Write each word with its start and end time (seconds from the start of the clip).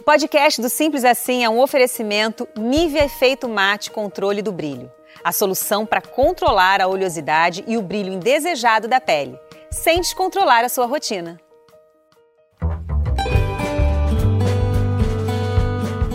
O 0.00 0.02
podcast 0.02 0.62
do 0.62 0.70
Simples 0.70 1.04
Assim 1.04 1.44
é 1.44 1.50
um 1.50 1.60
oferecimento 1.60 2.48
Nivea 2.56 3.04
Efeito 3.04 3.46
Mate 3.46 3.90
Controle 3.90 4.40
do 4.40 4.50
Brilho. 4.50 4.90
A 5.22 5.30
solução 5.30 5.84
para 5.84 6.00
controlar 6.00 6.80
a 6.80 6.88
oleosidade 6.88 7.62
e 7.66 7.76
o 7.76 7.82
brilho 7.82 8.10
indesejado 8.10 8.88
da 8.88 8.98
pele, 8.98 9.38
sem 9.70 10.00
descontrolar 10.00 10.64
a 10.64 10.70
sua 10.70 10.86
rotina. 10.86 11.38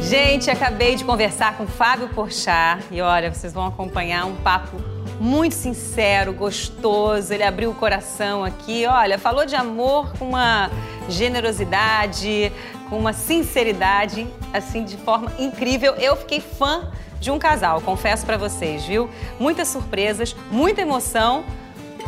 Gente, 0.02 0.50
acabei 0.50 0.96
de 0.96 1.06
conversar 1.06 1.56
com 1.56 1.68
Fábio 1.68 2.10
Porchat 2.10 2.84
e 2.90 3.00
olha, 3.02 3.32
vocês 3.32 3.54
vão 3.54 3.68
acompanhar 3.68 4.26
um 4.26 4.36
papo 4.38 4.78
muito 5.20 5.54
sincero, 5.54 6.34
gostoso. 6.34 7.32
Ele 7.32 7.44
abriu 7.44 7.70
o 7.70 7.76
coração 7.76 8.44
aqui, 8.44 8.86
olha, 8.88 9.20
falou 9.20 9.46
de 9.46 9.56
amor 9.56 10.12
com 10.18 10.30
uma 10.30 10.72
generosidade, 11.08 12.52
com 12.90 12.98
uma 12.98 13.14
sinceridade, 13.14 14.28
assim, 14.54 14.84
de 14.84 14.98
forma 14.98 15.32
incrível. 15.40 15.94
Eu 15.96 16.16
fiquei 16.16 16.40
fã 16.40 16.92
de 17.20 17.32
um 17.32 17.40
casal, 17.40 17.82
confesso 17.82 18.26
para 18.26 18.38
vocês, 18.38 18.86
viu? 18.86 19.10
Muitas 19.40 19.68
surpresas, 19.68 20.36
muita 20.52 20.82
emoção. 20.82 21.44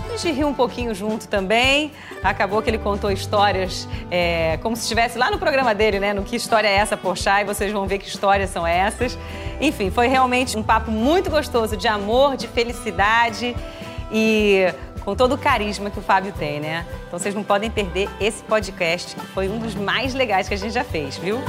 A 0.06 0.16
gente 0.16 0.32
riu 0.32 0.48
um 0.48 0.54
pouquinho 0.54 0.94
junto 0.94 1.28
também. 1.28 1.92
Acabou 2.24 2.62
que 2.62 2.70
ele 2.70 2.78
contou 2.78 3.12
histórias 3.12 3.88
é, 4.12 4.58
como 4.62 4.76
se 4.76 4.84
estivesse 4.84 5.18
lá 5.18 5.32
no 5.32 5.40
programa 5.40 5.74
dele, 5.74 6.00
né? 6.00 6.14
No 6.14 6.24
Que 6.24 6.36
História 6.36 6.68
é 6.68 6.76
Essa, 6.76 6.96
Porchat, 6.96 7.42
e 7.42 7.46
vocês 7.46 7.72
vão 7.72 7.88
ver 7.88 7.98
que 7.98 8.08
histórias 8.08 8.50
são 8.50 8.66
essas. 8.66 9.18
Enfim, 9.60 9.90
foi 9.90 10.08
realmente 10.08 10.58
um 10.58 10.64
papo 10.64 10.92
muito 10.92 11.30
gostoso 11.30 11.76
de 11.76 11.88
amor, 11.88 12.38
de 12.38 12.48
felicidade 12.48 13.56
e 14.12 14.72
com 15.08 15.16
todo 15.16 15.36
o 15.36 15.38
carisma 15.38 15.90
que 15.90 16.00
o 16.00 16.02
Fábio 16.02 16.34
tem, 16.34 16.60
né? 16.60 16.86
Então 17.08 17.18
vocês 17.18 17.34
não 17.34 17.42
podem 17.42 17.72
perder 17.72 18.10
esse 18.20 18.44
podcast, 18.44 19.16
que 19.16 19.26
foi 19.28 19.48
um 19.48 19.58
dos 19.58 19.74
mais 19.74 20.14
legais 20.14 20.50
que 20.50 20.54
a 20.54 20.58
gente 20.58 20.74
já 20.74 20.84
fez, 20.84 21.18
viu? 21.18 21.40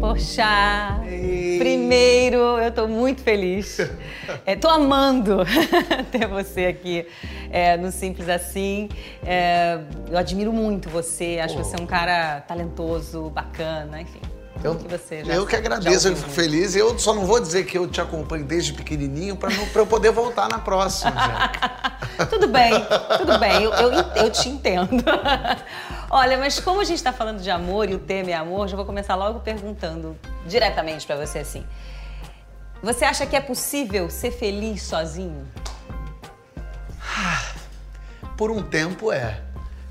Poxa, 0.00 1.00
primeiro, 1.56 2.58
eu 2.58 2.72
tô 2.72 2.88
muito 2.88 3.22
feliz. 3.22 3.78
É, 4.46 4.54
tô 4.54 4.68
amando 4.68 5.38
ter 6.10 6.26
você 6.26 6.66
aqui 6.66 7.04
é, 7.50 7.76
no 7.76 7.90
Simples 7.90 8.28
Assim. 8.28 8.88
É, 9.24 9.80
eu 10.08 10.16
admiro 10.16 10.52
muito 10.52 10.88
você, 10.88 11.40
acho 11.42 11.56
que 11.56 11.64
você 11.64 11.76
é 11.76 11.80
um 11.80 11.86
cara 11.86 12.40
talentoso, 12.42 13.28
bacana, 13.30 14.00
enfim. 14.00 14.20
Eu, 14.62 14.74
que 14.74 14.88
você 14.88 15.24
já 15.24 15.32
eu 15.32 15.46
que 15.46 15.56
agradeço, 15.56 16.08
eu 16.08 16.16
fico 16.16 16.30
feliz. 16.30 16.76
Eu 16.76 16.98
só 16.98 17.14
não 17.14 17.24
vou 17.24 17.40
dizer 17.40 17.64
que 17.64 17.78
eu 17.78 17.88
te 17.88 18.00
acompanho 18.00 18.44
desde 18.44 18.72
pequenininho 18.72 19.36
para 19.36 19.50
eu 19.74 19.86
poder 19.86 20.10
voltar 20.10 20.48
na 20.48 20.58
próxima, 20.58 21.12
tudo 22.28 22.46
bem, 22.48 22.72
tudo 23.16 23.38
bem, 23.38 23.62
eu, 23.62 23.72
eu, 23.72 23.90
eu 24.16 24.30
te 24.30 24.48
entendo. 24.48 25.02
Olha, 26.10 26.36
mas 26.36 26.58
como 26.58 26.80
a 26.80 26.84
gente 26.84 26.96
está 26.96 27.12
falando 27.12 27.40
de 27.40 27.50
amor 27.50 27.88
e 27.88 27.94
o 27.94 27.98
tema 27.98 28.30
é 28.30 28.34
amor, 28.34 28.68
já 28.68 28.76
vou 28.76 28.84
começar 28.84 29.14
logo 29.14 29.40
perguntando 29.40 30.18
diretamente 30.44 31.06
para 31.06 31.16
você 31.16 31.38
assim. 31.38 31.64
Você 32.82 33.04
acha 33.04 33.24
que 33.26 33.36
é 33.36 33.40
possível 33.40 34.10
ser 34.10 34.30
feliz 34.30 34.82
sozinho? 34.82 35.46
Por 38.36 38.50
um 38.50 38.62
tempo 38.62 39.12
é. 39.12 39.49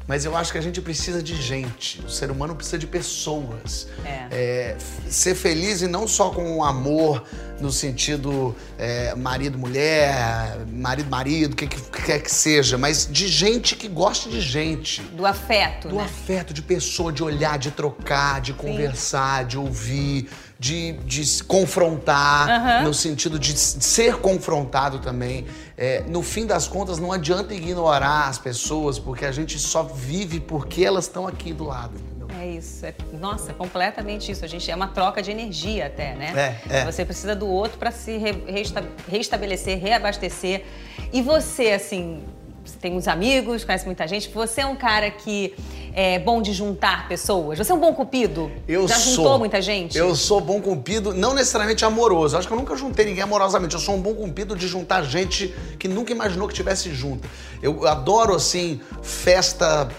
Mas 0.09 0.25
eu 0.25 0.35
acho 0.35 0.51
que 0.51 0.57
a 0.57 0.61
gente 0.61 0.81
precisa 0.81 1.21
de 1.21 1.39
gente. 1.39 2.01
O 2.03 2.09
ser 2.09 2.31
humano 2.31 2.55
precisa 2.55 2.79
de 2.79 2.87
pessoas. 2.87 3.87
É. 4.03 4.27
É, 4.31 4.77
ser 5.07 5.35
feliz 5.35 5.83
e 5.83 5.87
não 5.87 6.07
só 6.07 6.31
com 6.31 6.57
o 6.57 6.63
amor 6.63 7.23
no 7.61 7.71
sentido 7.71 8.55
é, 8.77 9.13
marido-mulher, 9.15 10.59
marido-marido, 10.71 11.53
o 11.53 11.55
que, 11.55 11.67
que 11.67 11.81
quer 12.03 12.21
que 12.21 12.31
seja, 12.31 12.77
mas 12.77 13.07
de 13.09 13.27
gente 13.27 13.75
que 13.75 13.87
gosta 13.87 14.29
de 14.29 14.41
gente. 14.41 15.01
Do 15.01 15.25
afeto, 15.25 15.89
Do 15.89 15.95
né? 15.95 16.03
afeto, 16.03 16.53
de 16.53 16.61
pessoa, 16.61 17.11
de 17.11 17.23
olhar, 17.23 17.57
de 17.57 17.71
trocar, 17.71 18.41
de 18.41 18.53
conversar, 18.53 19.45
de 19.45 19.57
ouvir, 19.57 20.29
de, 20.59 20.93
de 21.05 21.25
se 21.25 21.43
confrontar, 21.43 22.83
no 22.83 22.93
sentido 22.93 23.39
de 23.39 23.57
ser 23.57 24.17
confrontado 24.17 24.99
também. 24.99 25.45
É, 25.77 26.03
no 26.07 26.21
fim 26.21 26.45
das 26.45 26.67
contas, 26.67 26.99
não 26.99 27.11
adianta 27.11 27.53
ignorar 27.53 28.27
as 28.27 28.37
pessoas, 28.37 28.99
porque 28.99 29.25
a 29.25 29.31
gente 29.31 29.57
só 29.57 29.83
vive 29.83 30.39
porque 30.39 30.83
elas 30.83 31.05
estão 31.05 31.27
aqui 31.27 31.53
do 31.53 31.63
lado. 31.63 31.93
É 32.41 32.47
isso, 32.47 32.85
é, 32.85 32.93
nossa, 33.19 33.53
completamente 33.53 34.31
isso. 34.31 34.45
A 34.45 34.47
gente 34.47 34.69
é 34.71 34.75
uma 34.75 34.87
troca 34.87 35.21
de 35.21 35.29
energia 35.31 35.87
até, 35.87 36.13
né? 36.15 36.57
É, 36.69 36.77
é. 36.79 36.85
Você 36.85 37.03
precisa 37.03 37.35
do 37.35 37.47
outro 37.47 37.77
para 37.77 37.91
se 37.91 38.17
re- 38.17 38.43
resta- 38.47 38.83
restabelecer, 39.09 39.77
reabastecer. 39.79 40.63
E 41.11 41.21
você, 41.21 41.71
assim, 41.71 42.23
você 42.63 42.77
tem 42.79 42.93
uns 42.95 43.07
amigos, 43.07 43.63
conhece 43.65 43.85
muita 43.85 44.07
gente. 44.07 44.29
Você 44.29 44.61
é 44.61 44.65
um 44.65 44.75
cara 44.75 45.09
que 45.11 45.53
é 45.93 46.19
bom 46.19 46.39
de 46.41 46.53
juntar 46.53 47.07
pessoas. 47.09 47.57
Você 47.57 47.71
é 47.71 47.75
um 47.75 47.79
bom 47.79 47.93
cupido. 47.93 48.51
Eu 48.67 48.87
Já 48.87 48.95
sou. 48.95 49.15
juntou 49.15 49.39
muita 49.39 49.59
gente? 49.59 49.97
Eu 49.97 50.15
sou 50.15 50.39
bom 50.39 50.61
cupido, 50.61 51.13
não 51.13 51.33
necessariamente 51.33 51.83
amoroso. 51.83 52.37
Acho 52.37 52.47
que 52.47 52.53
eu 52.53 52.57
nunca 52.57 52.75
juntei 52.75 53.05
ninguém 53.05 53.23
amorosamente. 53.23 53.73
Eu 53.73 53.81
sou 53.81 53.95
um 53.95 54.01
bom 54.01 54.13
cupido 54.13 54.55
de 54.55 54.67
juntar 54.67 55.01
gente 55.03 55.53
que 55.79 55.87
nunca 55.87 56.11
imaginou 56.13 56.47
que 56.47 56.53
tivesse 56.53 56.93
junta. 56.93 57.27
Eu 57.61 57.85
adoro, 57.87 58.35
assim, 58.35 58.79
festa 59.01 59.89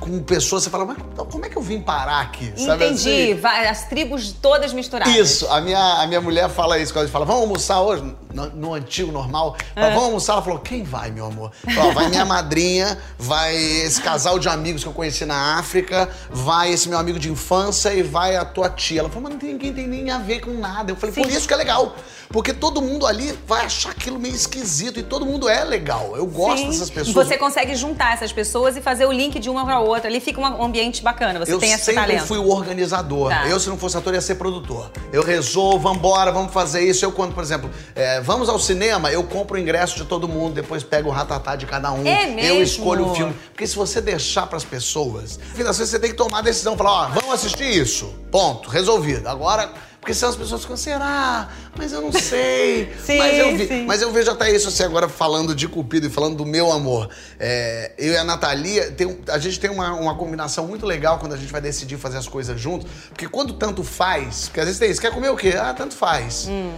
com 0.00 0.22
pessoas. 0.22 0.62
Você 0.64 0.70
fala, 0.70 0.84
mas 0.84 0.96
como 1.30 1.44
é 1.44 1.48
que 1.48 1.56
eu 1.56 1.62
vim 1.62 1.80
parar 1.80 2.20
aqui? 2.20 2.52
Sabe 2.56 2.84
Entendi. 2.86 3.08
assim? 3.32 3.34
Vai- 3.34 3.66
As 3.68 3.84
tribos 3.88 4.32
todas 4.32 4.72
misturadas. 4.72 5.14
Isso, 5.14 5.46
a 5.48 5.60
minha, 5.60 5.78
a 6.02 6.06
minha 6.06 6.20
mulher 6.20 6.48
fala 6.48 6.78
isso, 6.78 6.92
quando 6.92 7.04
a 7.04 7.06
gente 7.06 7.12
fala, 7.12 7.24
vamos 7.24 7.42
almoçar 7.42 7.80
hoje, 7.80 8.14
no, 8.32 8.46
no 8.50 8.74
antigo, 8.74 9.10
normal, 9.10 9.56
fala, 9.74 9.88
vamos 9.90 10.04
almoçar, 10.04 10.32
ela 10.34 10.42
falou, 10.42 10.58
quem 10.58 10.82
vai, 10.82 11.10
meu 11.10 11.26
amor? 11.26 11.50
Vai 11.94 12.08
minha 12.08 12.24
madrinha, 12.24 12.98
vai 13.18 13.54
esse 13.56 14.00
casal 14.00 14.38
de 14.38 14.48
amigos 14.48 14.82
que 14.82 14.88
eu 14.88 14.92
conheci 14.92 15.24
na 15.24 15.58
África, 15.58 16.08
vai 16.30 16.70
esse 16.72 16.88
meu 16.88 16.98
amigo 16.98 17.18
de 17.18 17.30
infância 17.30 17.92
e 17.94 18.02
vai 18.02 18.36
a 18.36 18.44
tua 18.44 18.68
tia. 18.70 19.00
Ela 19.00 19.08
falou, 19.08 19.22
mas 19.24 19.32
não 19.32 19.38
tem, 19.38 19.52
ninguém 19.52 19.72
tem 19.72 19.86
nem 19.86 20.10
a 20.10 20.18
ver 20.18 20.40
com 20.40 20.52
nada. 20.52 20.92
Eu 20.92 20.96
falei, 20.96 21.14
por 21.14 21.26
Sim. 21.26 21.36
isso 21.36 21.46
que 21.48 21.54
é 21.54 21.56
legal, 21.56 21.96
porque 22.28 22.52
todo 22.52 22.82
mundo 22.82 23.06
ali 23.06 23.36
vai 23.46 23.64
achar 23.64 23.90
aquilo 23.90 24.18
meio 24.18 24.34
esquisito 24.34 25.00
e 25.00 25.02
todo 25.02 25.24
mundo 25.24 25.48
é 25.48 25.64
legal. 25.64 26.14
Eu 26.16 26.26
gosto 26.26 26.58
Sim. 26.58 26.68
dessas 26.70 26.88
E 26.88 26.92
pessoas. 26.92 27.26
você 27.26 27.38
consegue 27.38 27.74
juntar 27.74 28.12
essas 28.14 28.32
pessoas 28.32 28.76
e 28.76 28.80
fazer 28.82 29.06
o 29.06 29.12
link 29.12 29.37
de 29.38 29.48
uma 29.48 29.64
para 29.64 29.80
outra. 29.80 30.08
Ali 30.08 30.20
fica 30.20 30.40
um 30.40 30.62
ambiente 30.62 31.02
bacana. 31.02 31.38
Você 31.38 31.52
eu 31.52 31.58
tem 31.58 31.72
esse 31.72 31.84
sempre 31.84 32.02
talento. 32.02 32.26
fui 32.26 32.38
o 32.38 32.48
organizador. 32.48 33.30
Tá. 33.30 33.48
Eu, 33.48 33.58
se 33.58 33.68
não 33.68 33.78
fosse 33.78 33.96
ator, 33.96 34.14
ia 34.14 34.20
ser 34.20 34.36
produtor. 34.36 34.90
Eu 35.12 35.22
resolvo, 35.22 35.78
vambora, 35.78 36.30
vamos 36.32 36.52
fazer 36.52 36.82
isso. 36.82 37.04
Eu, 37.04 37.12
quando, 37.12 37.34
por 37.34 37.42
exemplo, 37.42 37.70
é, 37.94 38.20
vamos 38.20 38.48
ao 38.48 38.58
cinema, 38.58 39.10
eu 39.10 39.22
compro 39.24 39.56
o 39.56 39.60
ingresso 39.60 39.96
de 39.96 40.04
todo 40.04 40.28
mundo, 40.28 40.54
depois 40.54 40.82
pego 40.82 41.08
o 41.08 41.12
ratatá 41.12 41.56
de 41.56 41.66
cada 41.66 41.92
um. 41.92 42.06
É 42.06 42.24
Eu 42.24 42.34
mesmo? 42.34 42.62
escolho 42.62 43.06
o 43.06 43.14
filme. 43.14 43.34
Porque 43.50 43.66
se 43.66 43.76
você 43.76 44.00
deixar 44.00 44.46
pras 44.46 44.64
pessoas, 44.64 45.38
no 45.38 45.56
fim 45.56 45.64
das 45.64 45.78
vezes 45.78 45.90
você 45.90 45.98
tem 45.98 46.10
que 46.10 46.16
tomar 46.16 46.38
a 46.38 46.42
decisão. 46.42 46.76
Falar, 46.76 46.90
ó, 46.90 47.08
vamos 47.08 47.34
assistir 47.34 47.64
isso. 47.64 48.14
Ponto, 48.30 48.68
resolvido. 48.68 49.26
Agora... 49.28 49.87
Porque 50.00 50.14
senão 50.14 50.30
as 50.30 50.36
pessoas 50.36 50.62
ficam, 50.62 50.76
será? 50.76 51.48
Mas 51.76 51.92
eu 51.92 52.00
não 52.00 52.12
sei. 52.12 52.92
Sim, 53.04 53.18
mas, 53.18 53.36
eu 53.38 53.56
vi- 53.56 53.66
sim. 53.66 53.84
mas 53.86 54.00
eu 54.00 54.12
vejo 54.12 54.30
até 54.30 54.50
isso 54.50 54.68
assim, 54.68 54.82
agora 54.84 55.08
falando 55.08 55.54
de 55.54 55.68
Cupido 55.68 56.06
e 56.06 56.10
falando 56.10 56.36
do 56.36 56.46
meu 56.46 56.70
amor. 56.72 57.10
É, 57.38 57.92
eu 57.98 58.12
e 58.12 58.16
a 58.16 58.24
Natalia, 58.24 58.90
tem 58.92 59.18
a 59.28 59.38
gente 59.38 59.58
tem 59.60 59.68
uma, 59.70 59.92
uma 59.94 60.14
combinação 60.14 60.66
muito 60.66 60.86
legal 60.86 61.18
quando 61.18 61.34
a 61.34 61.36
gente 61.36 61.52
vai 61.52 61.60
decidir 61.60 61.98
fazer 61.98 62.16
as 62.16 62.28
coisas 62.28 62.58
juntos. 62.60 62.88
Porque 63.08 63.28
quando 63.28 63.54
tanto 63.54 63.82
faz, 63.84 64.46
porque 64.46 64.60
às 64.60 64.66
vezes 64.66 64.78
tem 64.78 64.90
isso, 64.90 65.00
quer 65.00 65.12
comer 65.12 65.30
o 65.30 65.36
quê? 65.36 65.54
Ah, 65.58 65.74
tanto 65.74 65.94
faz. 65.94 66.46
Hum. 66.48 66.72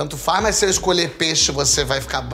Tanto 0.00 0.16
faz, 0.16 0.42
mas 0.42 0.56
se 0.56 0.64
eu 0.64 0.70
escolher 0.70 1.10
peixe, 1.10 1.52
você 1.52 1.84
vai 1.84 2.00
ficar 2.00 2.26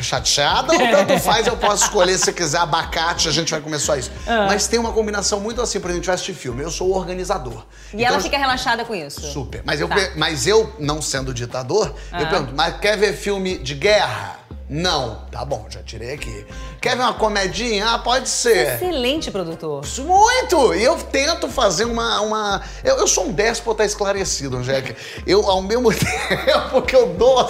chateada? 0.00 0.72
Ou 0.72 0.78
tanto 0.78 1.18
faz, 1.18 1.44
eu 1.44 1.56
posso 1.56 1.82
escolher, 1.82 2.16
se 2.16 2.32
quiser 2.32 2.58
abacate, 2.58 3.28
a 3.28 3.32
gente 3.32 3.50
vai 3.50 3.60
comer 3.60 3.80
só 3.80 3.96
isso. 3.96 4.12
Ah. 4.28 4.46
Mas 4.46 4.68
tem 4.68 4.78
uma 4.78 4.92
combinação 4.92 5.40
muito 5.40 5.60
assim, 5.60 5.80
por 5.80 5.88
exemplo, 5.90 5.90
a 5.90 5.96
gente 5.96 6.06
vai 6.06 6.14
assistir 6.14 6.34
filme. 6.34 6.62
Eu 6.62 6.70
sou 6.70 6.88
o 6.88 6.94
organizador. 6.96 7.66
E 7.92 8.04
ela 8.04 8.10
Então, 8.14 8.20
fica 8.20 8.38
relaxada 8.38 8.84
com 8.84 8.94
isso. 8.94 9.22
Super. 9.22 9.60
Mas 9.66 9.80
eu, 9.80 9.88
Tá. 9.88 9.96
mas 10.14 10.46
eu 10.46 10.72
não 10.78 11.02
sendo 11.02 11.34
ditador, 11.34 11.92
eu 12.12 12.28
pergunto, 12.28 12.54
mas 12.54 12.78
quer 12.78 12.96
ver 12.96 13.12
filme 13.12 13.58
de 13.58 13.74
guerra? 13.74 14.38
Não. 14.70 15.16
Tá 15.32 15.44
bom, 15.44 15.66
já 15.68 15.82
tirei 15.82 16.12
aqui. 16.12 16.46
Quer 16.80 16.96
ver 16.96 17.02
uma 17.02 17.14
comedinha? 17.14 17.90
Ah, 17.90 17.98
pode 17.98 18.28
ser. 18.28 18.76
Excelente 18.76 19.28
produtor. 19.28 19.84
Muito! 19.98 20.74
E 20.74 20.84
eu 20.84 20.96
tento 20.96 21.48
fazer 21.48 21.84
uma. 21.84 22.20
uma... 22.20 22.62
Eu, 22.84 22.98
eu 22.98 23.08
sou 23.08 23.26
um 23.26 23.32
déspota 23.32 23.84
esclarecido, 23.84 24.56
Angélica. 24.56 24.96
Eu, 25.26 25.44
ao 25.50 25.60
mesmo 25.60 25.90
tempo 25.92 26.82
que 26.82 26.94
eu 26.94 27.14
dou 27.14 27.40
a, 27.40 27.48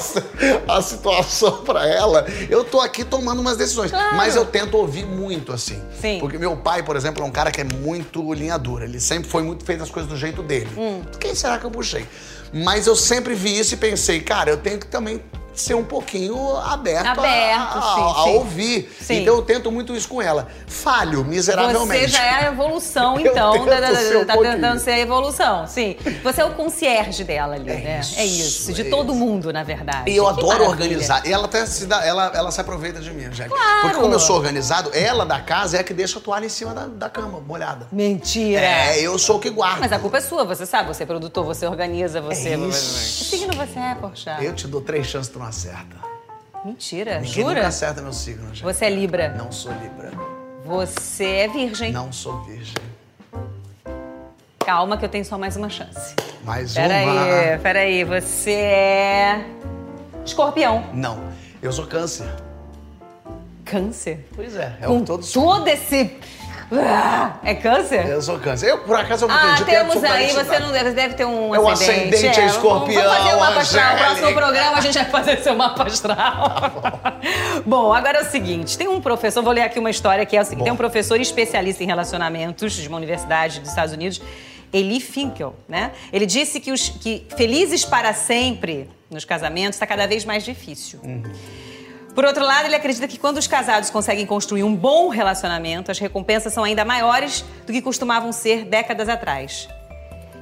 a 0.69 0.81
situação 0.81 1.63
pra 1.63 1.87
ela, 1.87 2.25
eu 2.49 2.65
tô 2.65 2.81
aqui 2.81 3.05
tomando 3.05 3.41
umas 3.41 3.59
decisões. 3.59 3.91
Claro. 3.91 4.17
Mas 4.17 4.35
eu 4.35 4.47
tento 4.47 4.79
ouvir 4.79 5.05
muito, 5.05 5.53
assim. 5.53 5.81
Sim. 6.01 6.19
Porque 6.21 6.39
meu 6.39 6.57
pai, 6.57 6.83
por 6.83 6.97
exemplo, 6.97 7.23
é 7.23 7.27
um 7.27 7.31
cara 7.31 7.51
que 7.51 7.61
é 7.61 7.65
muito 7.65 8.33
linha 8.33 8.57
dura. 8.57 8.87
Ele 8.87 8.99
sempre 8.99 9.29
foi 9.29 9.43
muito 9.43 9.63
fez 9.63 9.83
as 9.83 9.91
coisas 9.91 10.11
do 10.11 10.17
jeito 10.17 10.43
dele. 10.43 10.71
Hum. 10.75 11.03
Quem 11.21 11.35
será 11.35 11.59
que 11.59 11.67
eu 11.67 11.71
puxei? 11.71 12.09
Mas 12.53 12.87
eu 12.87 12.97
sempre 12.97 13.35
vi 13.35 13.59
isso 13.59 13.75
e 13.75 13.77
pensei, 13.77 14.21
cara, 14.21 14.51
eu 14.51 14.57
tenho 14.57 14.79
que 14.79 14.87
também 14.87 15.23
ser 15.55 15.75
um 15.75 15.85
pouquinho 15.85 16.57
aberto, 16.57 17.07
Aberto, 17.07 17.59
a, 17.61 17.79
a- 17.79 17.95
sim, 17.95 18.21
a 18.21 18.25
sim. 18.25 18.31
ouvir. 18.37 18.93
Sim. 19.01 19.23
Então 19.23 19.35
eu 19.37 19.43
tento 19.43 19.71
muito 19.71 19.95
isso 19.95 20.09
com 20.09 20.23
ela. 20.23 20.49
Falho 20.67 21.25
miseravelmente. 21.25 22.03
Você 22.11 22.17
já 22.17 22.23
é 22.25 22.31
a 22.47 22.53
evolução, 22.53 23.19
então. 23.21 23.65
da- 23.67 23.81
da- 23.81 23.91
um 23.91 24.25
tá 24.25 24.33
pouquinho. 24.35 24.55
tentando 24.55 24.79
ser 24.81 24.91
a 24.93 24.99
evolução, 24.99 25.67
sim. 25.67 25.97
Você 26.23 26.41
é 26.41 26.45
o 26.45 26.51
concierge 26.55 27.25
dela 27.25 27.55
ali, 27.55 27.65
né? 27.71 28.01
isso, 28.01 28.19
é 28.19 28.25
isso. 28.25 28.73
De 28.73 28.83
é 28.83 28.91
todo 28.91 29.13
isso. 29.13 29.19
mundo, 29.21 29.53
na 29.53 29.63
verdade. 29.63 30.11
E 30.11 30.17
eu 30.17 30.25
Que 30.25 30.31
adoro 30.31 30.47
maravilha. 30.47 30.71
organizar. 30.71 31.27
E 31.27 31.33
ela 31.33 31.45
até 31.47 31.67
se 31.67 31.87
dá, 31.87 32.05
ela, 32.05 32.31
ela 32.35 32.51
se 32.51 32.61
aproveita 32.61 33.01
de 33.01 33.11
mim, 33.13 33.25
Angélica. 33.25 33.55
Claro. 33.57 33.81
Porque 33.83 33.97
como 34.01 34.15
eu 34.15 34.21
sou 34.21 34.37
organizado, 34.37 34.91
ela 34.95 35.25
da 35.27 35.41
casa 35.41 35.77
é 35.77 35.81
a 35.81 35.85
que 35.85 35.93
deixa 35.93 36.19
a 36.19 36.23
toalha 36.23 36.47
em 36.47 36.49
cima 36.51 36.73
da, 36.73 36.87
da 36.87 37.11
cama, 37.11 37.41
molhada. 37.41 37.87
Mentira. 37.93 38.61
É, 38.61 39.01
eu 39.01 39.19
sou 39.19 39.37
o 39.37 39.41
que 39.41 39.51
guardo. 39.51 39.81
Mas 39.81 39.93
a 39.93 39.99
culpa 39.99 40.19
é 40.19 40.21
sua, 40.21 40.45
você 40.45 40.65
sabe. 40.65 40.89
Você 40.89 41.03
é 41.03 41.07
produtor, 41.07 41.45
você 41.45 41.67
organiza, 41.67 42.21
você... 42.21 42.51
É 42.51 42.57
Que 42.57 42.69
isso. 42.69 43.25
signo 43.25 43.53
você 43.55 43.79
é, 43.79 43.95
Porchat? 43.95 44.45
Eu 44.45 44.55
te 44.55 44.67
dou 44.67 44.81
três 44.81 45.07
chances, 45.07 45.29
não 45.41 45.47
acerta. 45.47 45.97
Mentira, 46.65 47.21
Ninguém 47.21 47.33
jura? 47.33 47.55
nunca 47.55 47.69
acerta 47.69 48.03
meu 48.03 48.13
signo, 48.13 48.43
Angélica. 48.51 48.73
Você 48.73 48.85
é 48.85 48.91
Libra. 48.91 49.31
Não 49.31 49.51
sou 49.51 49.73
Libra. 49.73 50.13
Você 50.65 51.25
é 51.25 51.49
virgem. 51.49 51.91
Não 51.91 52.13
sou 52.13 52.43
virgem. 52.43 52.75
Calma 54.59 54.99
que 54.99 55.05
eu 55.05 55.09
tenho 55.09 55.25
só 55.25 55.39
mais 55.39 55.57
uma 55.57 55.71
chance. 55.71 56.15
Mais 56.45 56.75
Peraí, 56.75 57.07
uma. 57.07 57.59
peraí. 57.63 58.05
Você 58.05 58.53
é... 58.53 59.47
Escorpião. 60.25 60.85
Não. 60.93 61.19
Eu 61.63 61.73
sou 61.73 61.87
câncer. 61.87 62.29
Câncer? 63.65 64.29
Pois 64.37 64.55
é. 64.55 64.77
É 64.83 64.87
Com 64.87 65.03
todo 65.03 65.67
esse... 65.69 66.19
Ah, 66.73 67.33
É 67.43 67.55
câncer? 67.55 68.07
Eu 68.07 68.23
sou 68.23 68.39
câncer. 68.39 68.69
Eu, 68.71 68.79
por 68.79 68.97
acaso, 68.97 69.25
eu 69.25 69.29
me 69.29 69.35
Ah, 69.35 69.55
acredito 69.55 69.69
em 69.69 69.73
temos 69.73 70.05
aí, 70.05 70.31
você 70.33 70.59
não 70.61 70.71
deve, 70.71 70.91
deve 70.93 71.15
ter 71.15 71.25
um 71.25 71.55
É 71.55 71.59
o 71.59 71.69
ascendente. 71.69 72.15
ascendente, 72.15 72.41
é 72.41 72.47
escorpião, 72.47 73.03
Vamos 73.03 73.19
fazer 73.19 73.35
o 73.35 73.41
mapa 73.41 73.61
astral. 73.61 73.93
No 73.93 73.99
próximo 73.99 74.33
programa 74.35 74.79
a 74.79 74.81
gente 74.81 74.95
vai 74.95 75.05
fazer 75.11 75.43
seu 75.43 75.55
mapa 75.57 75.83
astral. 75.85 76.83
Bom, 77.67 77.93
agora 77.93 78.19
é 78.19 78.23
o 78.23 78.31
seguinte, 78.31 78.79
tem 78.79 78.87
um 78.89 79.01
professor, 79.01 79.43
vou 79.43 79.53
ler 79.53 79.63
aqui 79.63 79.79
uma 79.79 79.91
história 79.91 80.25
que 80.25 80.37
é 80.37 80.41
o 80.41 80.45
seguinte, 80.45 80.59
Bom. 80.61 80.65
tem 80.65 80.73
um 80.73 80.77
professor 80.77 81.21
especialista 81.21 81.83
em 81.83 81.87
relacionamentos 81.87 82.73
de 82.73 82.87
uma 82.89 82.97
universidade 82.99 83.61
dos 83.61 83.69
Estados 83.71 83.93
Unidos, 83.93 84.21
Eli 84.73 85.01
Finkel, 85.01 85.57
né? 85.69 85.91
Ele 86.13 86.25
disse 86.27 86.61
que, 86.61 86.71
os, 86.71 86.89
que 86.89 87.27
felizes 87.37 87.85
para 87.85 88.15
sempre 88.15 88.89
nos 89.11 89.25
casamentos 89.25 89.75
está 89.75 89.87
cada 89.87 90.07
vez 90.07 90.25
mais 90.25 90.45
difícil. 90.45 91.01
Por 92.15 92.25
outro 92.25 92.45
lado, 92.45 92.67
ele 92.67 92.75
acredita 92.75 93.07
que 93.07 93.19
quando 93.19 93.37
os 93.39 93.47
casados 93.47 93.89
conseguem 93.89 94.27
construir 94.27 94.65
um 94.65 94.75
bom 94.75 95.09
relacionamento, 95.09 95.91
as 95.91 95.99
recompensas 95.99 96.53
são 96.53 96.65
ainda 96.65 96.85
maiores 96.85 97.45
do 97.67 97.73
que 97.73 97.81
costumavam 97.81 98.33
ser 98.33 98.65
décadas 98.65 99.09
atrás. 99.09 99.69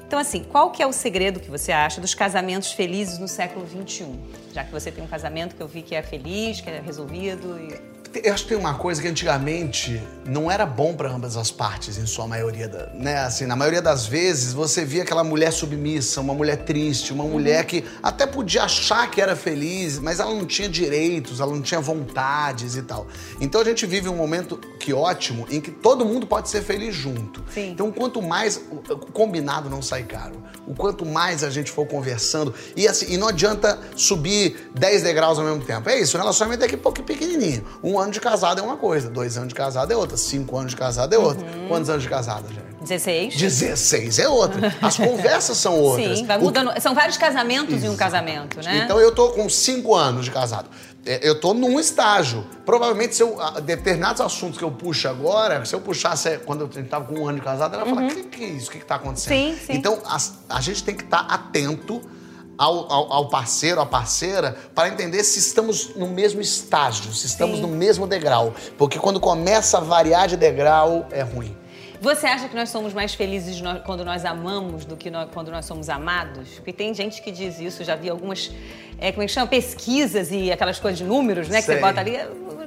Então, 0.07 0.19
assim, 0.19 0.43
qual 0.43 0.71
que 0.71 0.83
é 0.83 0.87
o 0.87 0.93
segredo 0.93 1.39
que 1.39 1.51
você 1.51 1.71
acha 1.71 2.01
dos 2.01 2.15
casamentos 2.15 2.73
felizes 2.73 3.19
no 3.19 3.29
século 3.29 3.67
XXI? 3.69 4.19
Já 4.55 4.65
que 4.65 4.73
você 4.73 4.91
tem 4.91 5.05
um 5.05 5.07
casamento 5.07 5.55
que 5.55 5.63
eu 5.63 5.69
vi 5.69 5.83
que 5.83 5.95
é 5.95 6.03
feliz, 6.03 6.63
que 6.63 6.71
é 6.71 6.81
resolvido 6.81 7.59
e... 7.61 7.98
Eu 8.15 8.33
acho 8.33 8.45
que 8.45 8.49
tem 8.51 8.59
uma 8.59 8.75
coisa 8.75 9.01
que 9.03 9.07
antigamente 9.09 10.03
não 10.25 10.51
era 10.51 10.65
bom 10.65 10.95
para 10.95 11.11
ambas 11.11 11.37
as 11.37 11.51
partes, 11.51 11.99
em 11.99 12.07
sua 12.07 12.27
maioria, 12.27 12.67
da- 12.69 12.87
né? 12.95 13.19
Assim, 13.19 13.45
na 13.47 13.55
maioria 13.55 13.83
das 13.83 14.07
vezes 14.07 14.53
você 14.53 14.85
via 14.85 15.03
aquela 15.03 15.23
mulher 15.23 15.53
submissa, 15.53 16.21
uma 16.21 16.33
mulher 16.35 16.57
triste, 16.65 17.13
uma 17.13 17.25
mulher 17.25 17.65
que 17.67 17.85
até 18.03 18.27
podia 18.27 18.65
achar 18.65 19.11
que 19.11 19.21
era 19.21 19.37
feliz, 19.37 19.99
mas 19.99 20.21
ela 20.21 20.35
não 20.35 20.47
tinha 20.47 20.69
direitos, 20.69 21.39
ela 21.41 21.53
não 21.55 21.61
tinha 21.63 21.81
vontades 21.81 22.77
e 22.77 22.83
tal. 22.83 23.07
Então 23.41 23.61
a 23.61 23.65
gente 23.65 23.85
vive 23.87 24.09
um 24.09 24.17
momento 24.17 24.57
que 24.81 24.93
ótimo 24.93 25.47
em 25.51 25.61
que 25.61 25.71
todo 25.71 26.05
mundo 26.05 26.27
pode 26.27 26.49
ser 26.49 26.63
feliz 26.63 26.95
junto. 26.95 27.45
Sim. 27.53 27.71
Então 27.73 27.93
quanto 27.93 28.23
mais 28.23 28.57
o 28.71 28.97
combinado 29.13 29.69
não 29.69 29.83
sai 29.83 30.03
caro, 30.05 30.43
o 30.67 30.75
quanto 30.75 31.05
mais 31.05 31.45
a 31.45 31.51
gente 31.51 31.71
for 31.71 31.87
conversando 31.87 32.55
e 32.75 32.89
assim, 32.89 33.13
e 33.13 33.17
não 33.17 33.29
adianta 33.29 33.79
subir 33.95 34.71
10 34.75 35.03
degraus 35.03 35.39
ao 35.39 35.45
mesmo 35.45 35.63
tempo. 35.65 35.89
É 35.91 36.01
isso, 36.01 36.17
o 36.17 36.21
relacionamento 36.21 36.65
é 36.65 36.69
que 36.69 36.77
pouco 36.77 37.03
pequenininho. 37.03 37.65
Um 37.83 37.98
ano 37.99 38.13
de 38.13 38.21
casado 38.21 38.61
é 38.61 38.63
uma 38.63 38.77
coisa, 38.77 39.09
dois 39.11 39.37
anos 39.37 39.49
de 39.49 39.55
casado 39.55 39.93
é 39.93 39.97
outra, 39.97 40.17
cinco 40.17 40.57
anos 40.57 40.71
de 40.73 40.77
casado 40.77 41.15
é 41.15 41.19
outra. 41.19 41.45
Uhum. 41.47 41.69
Quantos 41.69 41.91
anos 41.91 42.03
de 42.03 42.09
casado, 42.09 42.47
gente? 42.49 42.67
16? 42.81 43.35
16 43.37 44.19
é 44.21 44.29
outra. 44.29 44.75
As 44.81 44.97
conversas 44.99 45.57
são 45.59 45.79
outras. 45.79 46.19
Sim, 46.19 46.27
vai 46.27 46.39
mudando. 46.39 46.73
São 46.81 46.95
vários 46.95 47.17
casamentos 47.17 47.83
em 47.83 47.89
um 47.89 47.97
casamento, 47.97 48.63
né? 48.63 48.83
Então 48.85 48.99
eu 49.01 49.13
tô 49.15 49.31
com 49.31 49.49
cinco 49.49 49.95
anos 49.95 50.25
de 50.25 50.31
casado. 50.31 50.69
É, 51.07 51.27
Eu 51.29 51.41
tô 51.41 51.55
num 51.55 51.79
estágio. 51.81 52.45
Provavelmente, 52.67 53.15
se 53.17 53.23
eu, 53.23 53.41
a- 53.41 53.61
determinados 53.61 54.21
assuntos 54.21 54.59
que 54.59 54.65
eu 54.65 54.71
puxo 54.71 55.09
agora, 55.09 55.65
se 55.65 55.75
eu 55.75 55.81
puxasse 55.81 56.39
quando 56.45 56.63
eu 56.63 56.85
tava 56.85 57.05
com 57.07 57.15
um 57.21 57.29
ano 57.29 57.39
de 57.39 57.45
casado, 57.45 57.75
ela 57.75 57.85
ia 57.87 57.95
falar: 57.95 58.07
o 58.07 58.11
que, 58.15 58.25
que 58.25 58.45
é 58.45 58.49
isso? 58.49 58.69
O 58.69 58.73
que, 58.73 58.79
que 58.81 58.85
tá 58.85 58.97
acontecendo? 58.97 59.33
Uhum. 59.35 59.55
Sim, 59.55 59.59
sim. 59.67 59.73
Então 59.75 59.99
as- 60.05 60.35
a 60.49 60.61
gente 60.61 60.83
tem 60.85 60.95
que 60.95 61.05
estar 61.05 61.21
atento 61.21 62.01
ao, 62.59 62.93
ao- 62.93 63.13
ao 63.13 63.29
parceiro, 63.29 63.81
à 63.81 63.87
parceira, 63.87 64.57
para 64.75 64.89
entender 64.89 65.23
se 65.23 65.39
estamos 65.39 65.95
no 65.95 66.09
mesmo 66.09 66.41
estágio, 66.41 67.13
se 67.15 67.27
estamos 67.27 67.57
Sim. 67.57 67.63
no 67.63 67.69
mesmo 67.69 68.07
degrau. 68.07 68.53
Porque 68.77 68.99
quando 68.99 69.21
começa 69.21 69.79
a 69.79 69.81
variar 69.81 70.27
de 70.27 70.37
degrau, 70.37 71.07
é 71.13 71.23
ruim. 71.23 71.57
Você 72.01 72.27
acha 72.27 72.49
que 72.49 72.55
nós 72.55 72.69
somos 72.69 72.93
mais 72.95 73.13
felizes 73.15 73.61
quando 73.85 74.05
nós 74.05 74.25
amamos 74.25 74.85
do 74.85 74.97
que 74.97 75.11
no- 75.11 75.27
quando 75.29 75.51
nós 75.51 75.65
somos 75.65 75.89
amados? 75.89 76.49
Porque 76.57 76.73
tem 76.73 76.93
gente 76.95 77.21
que 77.23 77.31
diz 77.33 77.59
isso, 77.59 77.83
já 77.83 77.97
vi 77.97 78.09
algumas, 78.09 78.51
é, 78.99 79.11
como 79.11 79.23
é 79.25 79.27
que 79.27 79.33
chama? 79.33 79.49
Pesquisas 79.49 80.31
e 80.31 80.53
aquelas 80.53 80.79
coisas 80.79 80.99
de 80.99 81.05
números, 81.05 81.49
né? 81.49 81.59
Que 81.59 81.67
Sei. 81.67 81.75
você 81.77 81.81
bota 81.81 82.01
ali. 82.01 82.17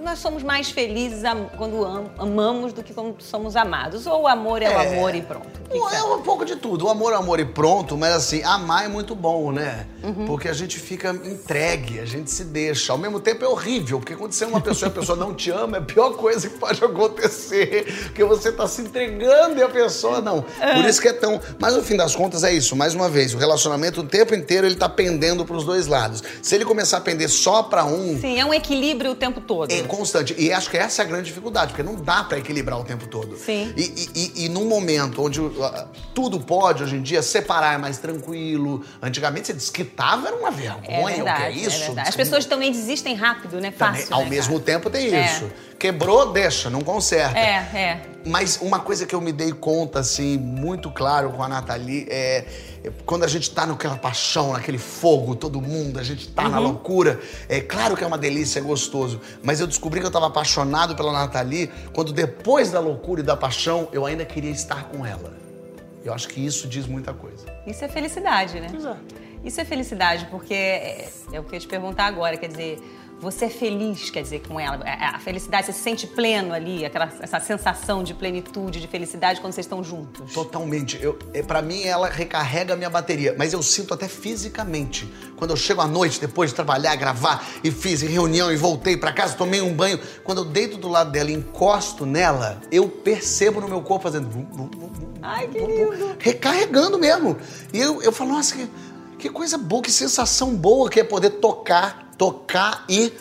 Nós 0.02 0.20
somos 0.20 0.42
mais 0.42 0.70
felizes 0.72 1.22
quando 1.58 1.86
am- 1.86 2.10
amamos 2.18 2.74
do 2.74 2.82
que 2.84 2.94
quando 2.94 3.16
somos 3.20 3.56
amados. 3.56 4.08
Ou 4.08 4.24
o 4.24 4.28
amor 4.28 4.62
é, 4.62 4.68
o 4.70 4.72
É. 4.80 4.88
amor 4.98 5.14
e 5.14 5.22
pronto. 5.22 5.48
O 5.70 5.70
que 5.70 5.90
que 5.90 5.96
é 5.96 6.04
um 6.04 6.22
pouco 6.22 6.44
de 6.44 6.56
tudo. 6.56 6.86
O 6.86 6.90
amor 6.90 7.14
é 7.14 7.16
amor 7.16 7.40
e 7.40 7.46
pronto, 7.46 7.96
mas 7.98 8.14
assim, 8.16 8.44
amar 8.44 8.86
é 8.86 8.88
muito 8.88 9.16
bom, 9.16 9.52
né? 9.52 9.86
Uhum. 10.04 10.26
Porque 10.26 10.48
a 10.50 10.54
gente 10.54 10.80
fica 10.80 11.12
entregue, 11.12 12.00
a 12.00 12.06
gente 12.06 12.32
se 12.32 12.44
deixa. 12.44 12.92
Ao 12.92 12.98
mesmo 12.98 13.20
tempo 13.20 13.46
é 13.46 13.48
horrível, 13.48 14.00
porque 14.00 14.16
quando 14.16 14.34
você 14.34 14.44
é 14.44 14.48
uma 14.48 14.60
pessoa 14.60 14.90
e 14.90 14.92
a 14.92 14.96
pessoa 15.00 15.18
não 15.18 15.34
te 15.36 15.52
ama, 15.52 15.78
é 15.78 15.80
a 15.80 15.84
pior 15.84 16.12
coisa 16.14 16.50
que 16.50 16.58
pode 16.58 16.84
acontecer. 16.84 17.86
Porque 18.06 18.24
você 18.24 18.52
tá 18.52 18.68
se 18.68 18.82
entregando 18.82 19.60
e 19.60 19.64
a 19.64 19.70
pessoa 19.70 20.20
não. 20.20 20.42
Por 20.42 20.86
isso 20.90 21.02
que 21.02 21.08
é 21.08 21.14
tão. 21.14 21.40
Mas 21.60 21.76
no 21.76 21.84
fim 21.84 21.96
das 21.96 22.16
contas 22.16 22.44
é 22.44 22.52
isso. 22.52 22.76
Mais 22.76 22.94
uma 22.96 23.08
vez, 23.10 23.34
o 23.34 23.38
relacionamento 23.38 24.02
o 24.02 24.04
tempo 24.04 24.34
inteiro 24.34 24.66
ele 24.66 24.76
tá 24.76 24.90
pendendo 24.90 25.46
pros 25.46 25.64
dois 25.64 25.88
lados. 25.88 26.24
Se 26.42 26.56
ele 26.56 26.66
começar 26.66 26.98
a 26.98 27.02
pender 27.02 27.30
só 27.30 27.64
pra 27.64 27.86
um, 27.86 28.20
Sim, 28.20 28.40
é 28.40 28.46
um 28.46 28.54
equilíbrio 28.54 29.12
o 29.12 29.16
tempo 29.16 29.40
todo. 29.42 29.72
é 29.72 29.84
constante. 29.92 30.34
E 30.38 30.52
acho 30.54 30.70
que 30.70 30.78
essa 30.78 31.02
é 31.02 31.06
a 31.06 31.08
grande 31.08 31.26
dificuldade, 31.26 31.72
porque 31.74 31.84
não 31.84 31.96
dá 31.96 32.24
pra 32.24 32.38
equilibrar 32.38 32.80
o 32.80 32.84
tempo 32.84 33.06
todo. 33.08 33.36
Sim. 33.38 33.74
E, 33.76 34.10
e, 34.16 34.46
e, 34.46 34.50
num 34.50 34.66
momento 34.66 35.22
onde 35.22 35.40
tudo 36.14 36.40
pode, 36.40 36.84
hoje 36.84 36.96
em 36.96 37.02
dia, 37.02 37.22
separar 37.22 37.76
é 37.76 37.78
mais 37.78 37.98
tranquilo. 37.98 38.84
Antigamente 39.02 39.48
você 39.48 39.54
desquitava, 39.54 40.28
era 40.28 40.38
uma 40.38 40.48
É 40.50 40.52
vergonha. 40.52 41.16
verdade, 41.16 41.32
o 41.32 41.36
que 41.38 41.44
é 41.44 41.52
isso? 41.68 41.76
é 41.84 41.86
verdade. 41.88 42.10
As 42.10 42.16
pessoas 42.16 42.46
também 42.46 42.72
desistem 42.72 43.16
rápido, 43.16 43.60
né? 43.60 43.72
Também, 43.72 44.02
Fácil, 44.02 44.16
ao 44.16 44.24
né, 44.24 44.30
mesmo 44.30 44.54
cara? 44.54 44.66
tempo 44.66 44.90
tem 44.90 45.14
É. 45.14 45.26
isso. 45.26 45.52
Quebrou, 45.82 46.32
deixa, 46.32 46.70
não 46.70 46.82
conserta. 46.82 47.40
É, 47.40 47.56
é. 47.74 48.02
Mas 48.24 48.60
uma 48.62 48.80
coisa 48.80 49.04
que 49.04 49.16
eu 49.16 49.20
me 49.20 49.32
dei 49.32 49.52
conta, 49.52 49.98
assim, 49.98 50.38
muito 50.38 50.92
claro 50.92 51.32
com 51.32 51.42
a 51.42 51.48
Nathalie, 51.48 52.06
é, 52.08 52.46
é 52.84 52.92
quando 53.04 53.24
a 53.24 53.28
gente 53.28 53.50
tá 53.50 53.66
naquela 53.66 53.98
paixão, 53.98 54.54
naquele 54.54 54.78
fogo, 54.78 55.36
todo 55.36 55.60
mundo, 55.60 55.98
a 56.00 56.04
gente 56.04 56.28
tá 56.28 56.48
na 56.48 56.60
Uhum. 56.60 56.66
loucura. 56.66 57.20
É 57.50 57.60
claro 57.60 57.98
que 57.98 58.04
é 58.04 58.08
uma 58.08 58.20
delícia, 58.20 58.60
é 58.60 58.62
gostoso. 58.62 59.20
Mas 59.42 59.60
eu 59.60 59.66
descobri 59.66 60.00
que 60.00 60.06
eu 60.06 60.12
tava 60.12 60.28
apaixonado 60.28 60.96
pela 60.96 61.12
Nathalie 61.12 61.72
quando 61.96 62.14
depois 62.14 62.70
da 62.70 62.80
loucura 62.80 63.22
e 63.22 63.24
da 63.24 63.36
paixão, 63.36 63.88
eu 63.92 64.06
ainda 64.06 64.24
queria 64.24 64.52
estar 64.52 64.84
com 64.84 65.04
ela. 65.04 65.34
Eu 66.06 66.14
acho 66.14 66.28
que 66.28 66.46
isso 66.46 66.68
diz 66.68 66.86
muita 66.86 67.12
coisa. 67.12 67.44
Isso 67.66 67.84
é 67.84 67.88
felicidade, 67.88 68.60
né? 68.60 68.68
Isso 69.44 69.60
é 69.60 69.66
felicidade, 69.66 70.28
porque 70.30 70.54
é, 70.54 71.10
é 71.34 71.40
o 71.40 71.44
que 71.44 71.50
eu 71.50 71.54
ia 71.56 71.60
te 71.60 71.68
perguntar 71.68 72.06
agora, 72.06 72.38
quer 72.38 72.50
dizer, 72.50 72.78
você 73.22 73.46
é 73.46 73.50
feliz, 73.50 74.10
quer 74.10 74.24
dizer, 74.24 74.42
com 74.48 74.60
ela. 74.60 74.84
A 74.84 75.12
a 75.12 75.20
felicidade, 75.20 75.68
você 75.68 75.74
se 75.74 75.80
sente 75.80 76.08
pleno 76.08 76.54
ali, 76.54 76.86
aquela, 76.86 77.12
essa 77.20 77.40
sensação 77.40 78.04
de 78.04 78.14
plenitude, 78.14 78.80
de 78.80 78.88
felicidade 78.88 79.42
quando 79.42 79.54
vocês 79.54 79.66
estão 79.66 79.84
juntos. 79.84 80.34
Totalmente. 80.34 80.98
Eu, 81.02 81.20
é, 81.34 81.44
para 81.44 81.62
mim, 81.62 81.84
ela 81.84 82.10
recarrega 82.10 82.74
a 82.74 82.78
minha 82.78 82.90
bateria. 82.90 83.36
Mas 83.38 83.54
eu 83.54 83.62
sinto 83.62 83.94
até 83.94 84.08
fisicamente. 84.08 85.12
Quando 85.36 85.52
eu 85.52 85.58
chego 85.58 85.82
à 85.82 85.88
noite, 85.88 86.20
depois 86.20 86.50
de 86.50 86.56
trabalhar, 86.56 86.96
gravar, 86.96 87.46
e 87.64 87.70
fiz 87.70 88.02
reunião 88.02 88.52
e 88.52 88.56
voltei 88.56 88.98
pra 88.98 89.12
casa, 89.12 89.36
tomei 89.36 89.62
um 89.62 89.74
banho. 89.74 90.00
Quando 90.24 90.40
eu 90.40 90.46
deito 90.46 90.78
do 90.78 90.88
lado 90.88 91.12
dela 91.12 91.30
e 91.30 91.34
encosto 91.34 92.06
nela, 92.06 92.62
eu 92.72 92.88
percebo 92.88 93.60
no 93.60 93.68
meu 93.68 93.82
corpo 93.82 94.04
fazendo. 94.04 94.30
Ai, 95.22 95.48
que 95.48 95.60
lindo. 95.60 96.16
Recarregando 96.18 96.98
mesmo. 96.98 97.38
E 97.74 97.80
eu, 97.80 98.02
eu 98.02 98.12
falo, 98.12 98.32
nossa, 98.32 98.56
que, 98.56 98.70
que 99.20 99.30
coisa 99.30 99.58
boa, 99.58 99.82
que 99.82 99.92
sensação 99.92 100.56
boa 100.56 100.90
que 100.90 101.00
é 101.00 101.04
poder 101.04 101.32
tocar, 101.32 102.11
tocar 102.22 102.86
e 102.88 103.12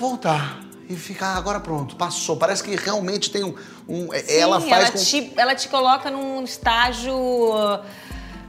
voltar. 0.00 0.60
E 0.88 0.96
ficar, 0.96 1.36
agora 1.36 1.60
pronto, 1.60 1.96
passou. 1.96 2.34
Parece 2.38 2.64
que 2.64 2.74
realmente 2.76 3.30
tem 3.30 3.44
um. 3.44 3.54
um- 3.86 4.08
ela 4.26 4.58
Sim, 4.58 4.70
faz 4.70 4.82
ela 4.84 4.92
com 4.92 4.98
te, 4.98 5.32
ela 5.36 5.54
te 5.54 5.68
coloca 5.68 6.10
num 6.10 6.42
estágio 6.44 7.12
uh, 7.14 7.84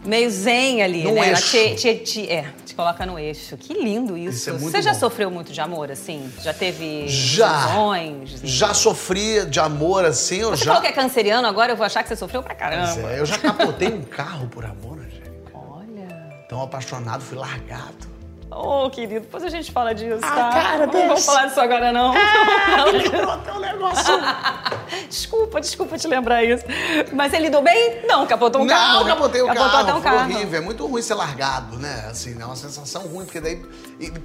meio 0.05 0.31
zen 0.31 0.81
ali, 0.81 1.03
Num 1.03 1.15
né? 1.15 1.19
Ela 1.31 1.37
eixo. 1.37 1.51
te, 1.51 1.75
te, 1.75 1.95
te- 1.97 2.29
é, 2.31 2.45
te 2.65 2.73
coloca 2.75 3.05
no 3.05 3.19
eixo. 3.19 3.57
Que 3.57 3.73
lindo 3.73 4.17
isso. 4.17 4.37
Isso 4.37 4.49
é 4.51 4.53
Você 4.53 4.81
já 4.81 4.93
bom. 4.93 4.99
sofreu 4.99 5.29
muito 5.29 5.51
de 5.51 5.59
amor, 5.59 5.91
assim? 5.91 6.31
Já 6.41 6.53
teve 6.53 7.09
Já. 7.09 7.63
ilusões? 7.65 8.39
Já 8.41 8.73
sofri 8.73 9.45
de 9.47 9.59
amor 9.59 10.05
assim, 10.05 10.37
eu 10.37 10.51
Você 10.51 10.63
já. 10.63 10.71
falou 10.71 10.81
que 10.81 10.87
é 10.87 10.93
canceriano, 10.93 11.45
agora 11.45 11.73
eu 11.73 11.75
vou 11.75 11.85
achar 11.85 12.03
que 12.03 12.07
você 12.07 12.15
sofreu 12.15 12.41
pra 12.41 12.55
caramba. 12.55 12.93
Pois 12.93 13.05
é, 13.05 13.19
eu 13.19 13.25
já 13.25 13.37
capotei 13.37 13.89
um 13.89 14.03
carro 14.03 14.47
por 14.47 14.63
amor, 14.63 14.97
Angélica. 14.99 15.51
Olha. 15.53 16.45
Tão 16.47 16.61
apaixonado, 16.63 17.21
fui 17.21 17.37
largado. 17.37 18.07
Ô, 18.51 18.85
oh, 18.85 18.89
querido, 18.89 19.21
depois 19.21 19.43
a 19.43 19.49
gente 19.49 19.71
fala 19.71 19.93
disso, 19.93 20.19
ah, 20.23 20.27
tá? 20.35 20.49
Cara, 20.49 20.87
não 20.87 21.07
vamos 21.07 21.23
falar 21.23 21.45
disso 21.45 21.61
agora, 21.61 21.91
não. 21.91 22.11
Ah, 22.15 22.83
lembrou 22.91 23.29
até 23.29 23.53
um 23.53 23.59
negócio. 23.59 24.13
desculpa, 25.07 25.61
desculpa 25.61 25.97
te 25.99 26.07
lembrar 26.07 26.43
isso. 26.43 26.65
Mas 27.13 27.31
ele 27.33 27.43
lidou 27.43 27.61
bem? 27.61 28.01
Não, 28.07 28.25
capotou 28.25 28.61
um 28.61 28.65
não, 28.65 28.73
carro. 28.75 28.99
Não, 29.01 29.05
capotei 29.07 29.41
o 29.43 29.45
capotou 29.45 29.69
carro. 29.69 29.83
Até 29.83 29.93
um 29.93 30.01
carro. 30.01 30.31
horrível. 30.33 30.59
É 30.59 30.63
muito 30.63 30.83
ruim 30.87 31.01
ser 31.01 31.13
largado, 31.13 31.77
né? 31.77 32.07
Assim, 32.09 32.41
é 32.41 32.45
uma 32.45 32.55
sensação 32.55 33.03
ruim, 33.03 33.25
porque 33.25 33.39
daí, 33.39 33.61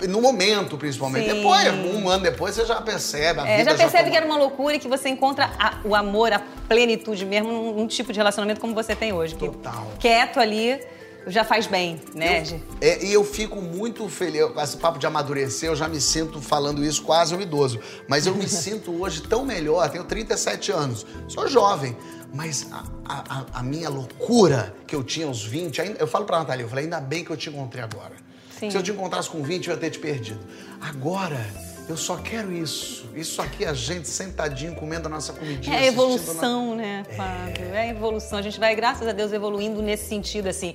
no 0.08 0.22
momento, 0.22 0.78
principalmente. 0.78 1.28
Sim. 1.28 1.36
Depois, 1.36 1.68
um 1.94 2.08
ano 2.08 2.22
depois, 2.22 2.54
você 2.54 2.64
já 2.64 2.80
percebe. 2.80 3.40
A 3.40 3.46
É, 3.46 3.58
vida 3.58 3.72
já 3.72 3.76
percebe 3.76 4.04
toma- 4.04 4.10
que 4.10 4.16
era 4.16 4.26
uma 4.26 4.38
loucura 4.38 4.76
e 4.76 4.78
que 4.78 4.88
você 4.88 5.10
encontra 5.10 5.50
a- 5.58 5.74
o 5.84 5.94
amor, 5.94 6.32
a 6.32 6.40
plenitude 6.66 7.26
mesmo 7.26 7.52
num, 7.52 7.72
num 7.74 7.86
tipo 7.86 8.10
de 8.10 8.18
relacionamento 8.18 8.58
como 8.58 8.74
você 8.74 8.96
tem 8.96 9.12
hoje. 9.12 9.34
que 9.34 9.46
Total. 9.46 9.86
Quieto 10.00 10.40
ali 10.40 10.80
já 11.26 11.44
faz 11.44 11.66
bem, 11.66 12.00
né? 12.14 12.40
de- 12.40 12.62
É, 12.80 13.04
e 13.04 13.12
eu 13.12 13.24
fico 13.24 13.60
muito 13.60 14.08
feliz, 14.08 14.44
com 14.52 14.60
esse 14.60 14.76
papo 14.76 14.98
de 14.98 15.06
amadurecer, 15.06 15.68
eu 15.70 15.76
já 15.76 15.88
me 15.88 16.00
sinto 16.00 16.40
falando 16.40 16.84
isso 16.84 17.02
quase 17.02 17.34
um 17.34 17.40
idoso. 17.40 17.80
Mas 18.08 18.26
eu 18.26 18.34
me 18.34 18.46
sinto 18.48 18.90
hoje 19.02 19.22
tão 19.22 19.44
melhor, 19.44 19.88
tenho 19.90 20.04
37 20.04 20.72
anos, 20.72 21.06
sou 21.28 21.46
jovem. 21.48 21.96
Mas 22.32 22.66
a, 22.72 22.84
a- 23.04 23.44
a- 23.54 23.62
minha 23.62 23.88
loucura 23.88 24.74
que 24.86 24.94
eu 24.96 25.04
tinha 25.04 25.26
aos 25.26 25.44
20, 25.44 25.80
ainda- 25.80 25.98
eu 26.00 26.06
falo 26.06 26.24
pra 26.24 26.38
Natália, 26.38 26.64
eu 26.64 26.68
falei, 26.68 26.84
ainda 26.84 27.00
bem 27.00 27.24
que 27.24 27.30
eu 27.30 27.36
te 27.36 27.48
encontrei 27.48 27.82
agora. 27.84 28.12
Sim. 28.58 28.70
Se 28.70 28.76
eu 28.76 28.82
te 28.82 28.90
encontrasse 28.90 29.28
com 29.30 29.42
20, 29.42 29.68
eu 29.68 29.74
ia 29.74 29.80
ter 29.80 29.90
te 29.90 29.98
perdido. 30.00 30.40
Agora, 30.80 31.44
eu 31.88 31.96
só 31.96 32.16
quero 32.16 32.52
isso. 32.52 33.04
Isso 33.14 33.40
aqui, 33.42 33.64
a 33.64 33.72
gente 33.74 34.08
sentadinho, 34.08 34.74
comendo 34.74 35.06
a 35.06 35.10
nossa 35.10 35.32
comidinha. 35.32 35.76
É 35.76 35.80
a 35.80 35.86
evolução, 35.86 36.74
né, 36.74 37.04
Fábio? 37.16 37.66
É 37.74 37.80
a 37.82 37.86
evolução. 37.88 38.38
A 38.38 38.42
gente 38.42 38.58
vai, 38.58 38.74
graças 38.74 39.06
a 39.06 39.12
Deus, 39.12 39.32
evoluindo 39.32 39.80
nesse 39.82 40.08
sentido, 40.08 40.48
assim. 40.48 40.74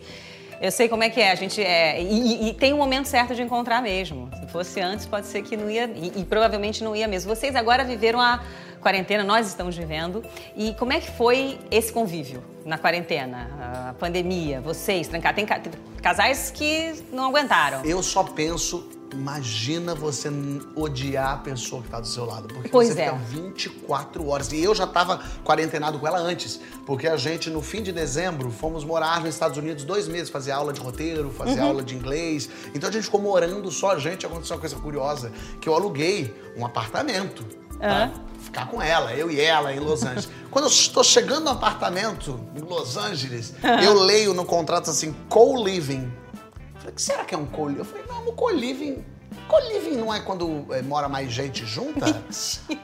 Eu 0.62 0.72
sei 0.72 0.89
como 0.89 1.04
é 1.04 1.10
que 1.10 1.22
é, 1.22 1.32
a 1.32 1.36
gente 1.36 1.62
é. 1.63 2.01
E, 2.01 2.50
e- 2.50 2.54
tem 2.54 2.74
um 2.74 2.78
momento 2.78 3.08
certo 3.08 3.34
de 3.34 3.42
encontrar 3.42 3.82
mesmo. 3.82 4.30
Se 4.39 4.48
fosse 4.48 4.80
antes, 4.82 5.06
pode 5.06 5.28
ser 5.28 5.42
que 5.42 5.56
não 5.56 5.70
ia. 5.70 5.86
E, 5.86 6.12
e 6.18 6.25
provavelmente 6.25 6.84
não 6.84 6.96
ia 6.96 7.08
mesmo. 7.08 7.34
Vocês 7.34 7.56
agora 7.56 7.84
viveram 7.84 8.20
a 8.20 8.44
quarentena, 8.82 9.24
nós 9.24 9.48
estamos 9.48 9.78
vivendo. 9.78 10.24
E 10.58 10.74
como 10.74 10.92
é 10.92 11.00
que 11.00 11.10
foi 11.12 11.58
esse 11.72 11.94
convívio 11.94 12.44
na 12.66 12.78
quarentena? 12.78 13.50
A 13.89 13.94
pandemia, 13.94 14.60
vocês, 14.60 15.08
trancar. 15.08 15.34
Tem 15.34 15.46
ca- 15.46 15.62
casais 16.01 16.51
que 16.51 16.94
não 17.12 17.28
aguentaram. 17.28 17.84
Eu 17.86 18.04
só 18.04 18.24
penso, 18.24 18.89
imagina 19.13 19.94
você 19.96 20.30
odiar 20.75 21.34
a 21.34 21.38
pessoa 21.38 21.82
que 21.82 21.89
tá 21.89 22.00
do 22.00 22.08
seu 22.08 22.25
lado. 22.25 22.48
Porque 22.54 22.70
Pois 22.70 22.89
você 22.89 23.01
é. 23.01 23.06
fica 23.06 23.18
24 23.18 24.28
horas. 24.28 24.51
E 24.51 24.62
eu 24.63 24.74
já 24.75 24.86
tava 24.88 25.22
quarentenado 25.44 26.00
com 26.00 26.08
ela 26.08 26.20
antes. 26.20 26.60
Porque 26.86 27.08
a 27.08 27.18
gente, 27.18 27.50
no 27.50 27.62
fim 27.62 27.82
de 27.82 27.92
dezembro, 27.92 28.51
fomos 28.51 28.84
morar 28.84 29.20
nos 29.22 29.30
Estados 29.30 29.58
Unidos 29.58 29.84
dois 29.84 30.08
meses, 30.08 30.30
fazer 30.30 30.51
aula 30.51 30.72
de 30.74 30.80
roteiro, 30.80 31.30
fazer 31.32 31.60
Uhum. 31.60 31.68
aula 31.68 31.84
de 31.84 31.96
inglês. 31.96 32.50
Então 32.74 32.89
a 32.89 32.92
gente 32.94 33.04
ficou 33.04 33.22
morando 33.22 33.70
só 33.72 33.92
a 33.92 34.00
gente. 34.00 34.25
Aconteceu 34.25 34.56
uma 34.56 34.60
coisa 34.60 34.75
curiosa, 34.75 35.32
que 35.60 35.68
eu 35.68 35.74
aluguei 35.74 36.34
um 36.58 36.66
apartamento. 36.66 37.46
Pra 37.78 38.12
ficar 38.42 38.68
com 38.68 38.82
ela, 38.82 39.13
eu 39.13 39.32
e 39.32 39.39
ela 39.39 39.74
em 39.74 39.80
Los 39.80 40.04
Angeles. 40.04 40.28
Quando 40.51 40.66
eu 40.66 40.70
estou 40.72 41.04
chegando 41.04 41.46
no 41.46 41.51
apartamento 41.51 42.39
em 42.56 42.60
Los 42.60 42.98
Angeles, 42.98 43.54
eu 43.84 43.94
leio 43.94 44.34
no 44.34 44.44
contrato 44.44 44.89
assim, 44.89 45.16
co-living. 45.30 46.12
Falei, 46.75 46.92
o 46.92 46.96
que 46.96 47.01
será 47.01 47.24
que 47.24 47.34
é 47.34 47.38
um 47.38 47.46
co-living? 47.46 47.80
Eu 47.80 47.86
falei, 47.86 48.04
um 48.20 48.32
co-living. 48.34 49.04
Co-living 49.48 49.96
não 49.98 50.14
é 50.14 50.20
quando 50.20 50.66
é, 50.72 50.82
mora 50.82 51.08
mais 51.10 51.32
gente 51.32 51.66
junta? 51.66 52.06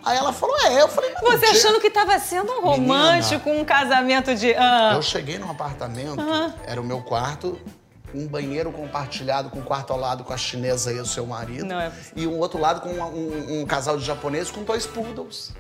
Aí 0.04 0.18
ela 0.18 0.34
falou, 0.34 0.56
é. 0.66 0.82
Eu 0.82 0.88
falei, 0.88 1.12
não 1.14 1.22
Você 1.32 1.46
achando 1.46 1.80
que 1.80 1.88
estava 1.88 2.18
sendo 2.20 2.52
um 2.52 2.62
romântico, 2.62 3.50
um 3.50 3.64
casamento 3.66 4.34
de. 4.36 4.54
ah, 4.56 4.94
Eu 4.96 5.02
cheguei 5.02 5.38
num 5.38 5.50
apartamento, 5.50 6.22
era 6.66 6.80
o 6.82 6.84
meu 6.84 7.02
quarto, 7.02 7.60
um 8.14 8.28
banheiro 8.28 8.72
compartilhado 8.72 9.50
com 9.50 9.60
o 9.60 9.64
quarto 9.64 9.92
ao 9.94 10.00
lado 10.00 10.24
com 10.24 10.34
a 10.34 10.38
chinesa 10.38 10.92
e 10.92 11.00
o 11.00 11.06
seu 11.06 11.26
marido. 11.26 11.66
Não 11.66 11.80
é 11.80 11.90
possível. 11.90 12.14
E 12.16 12.28
um 12.28 12.40
outro 12.40 12.60
lado 12.60 12.82
com 12.82 12.90
um, 12.90 13.02
um- 13.04 13.62
um 13.62 13.66
casal 13.66 13.98
de 13.98 14.04
japoneses 14.06 14.50
com 14.52 14.64
dois 14.64 14.86
poodles. 14.88 15.52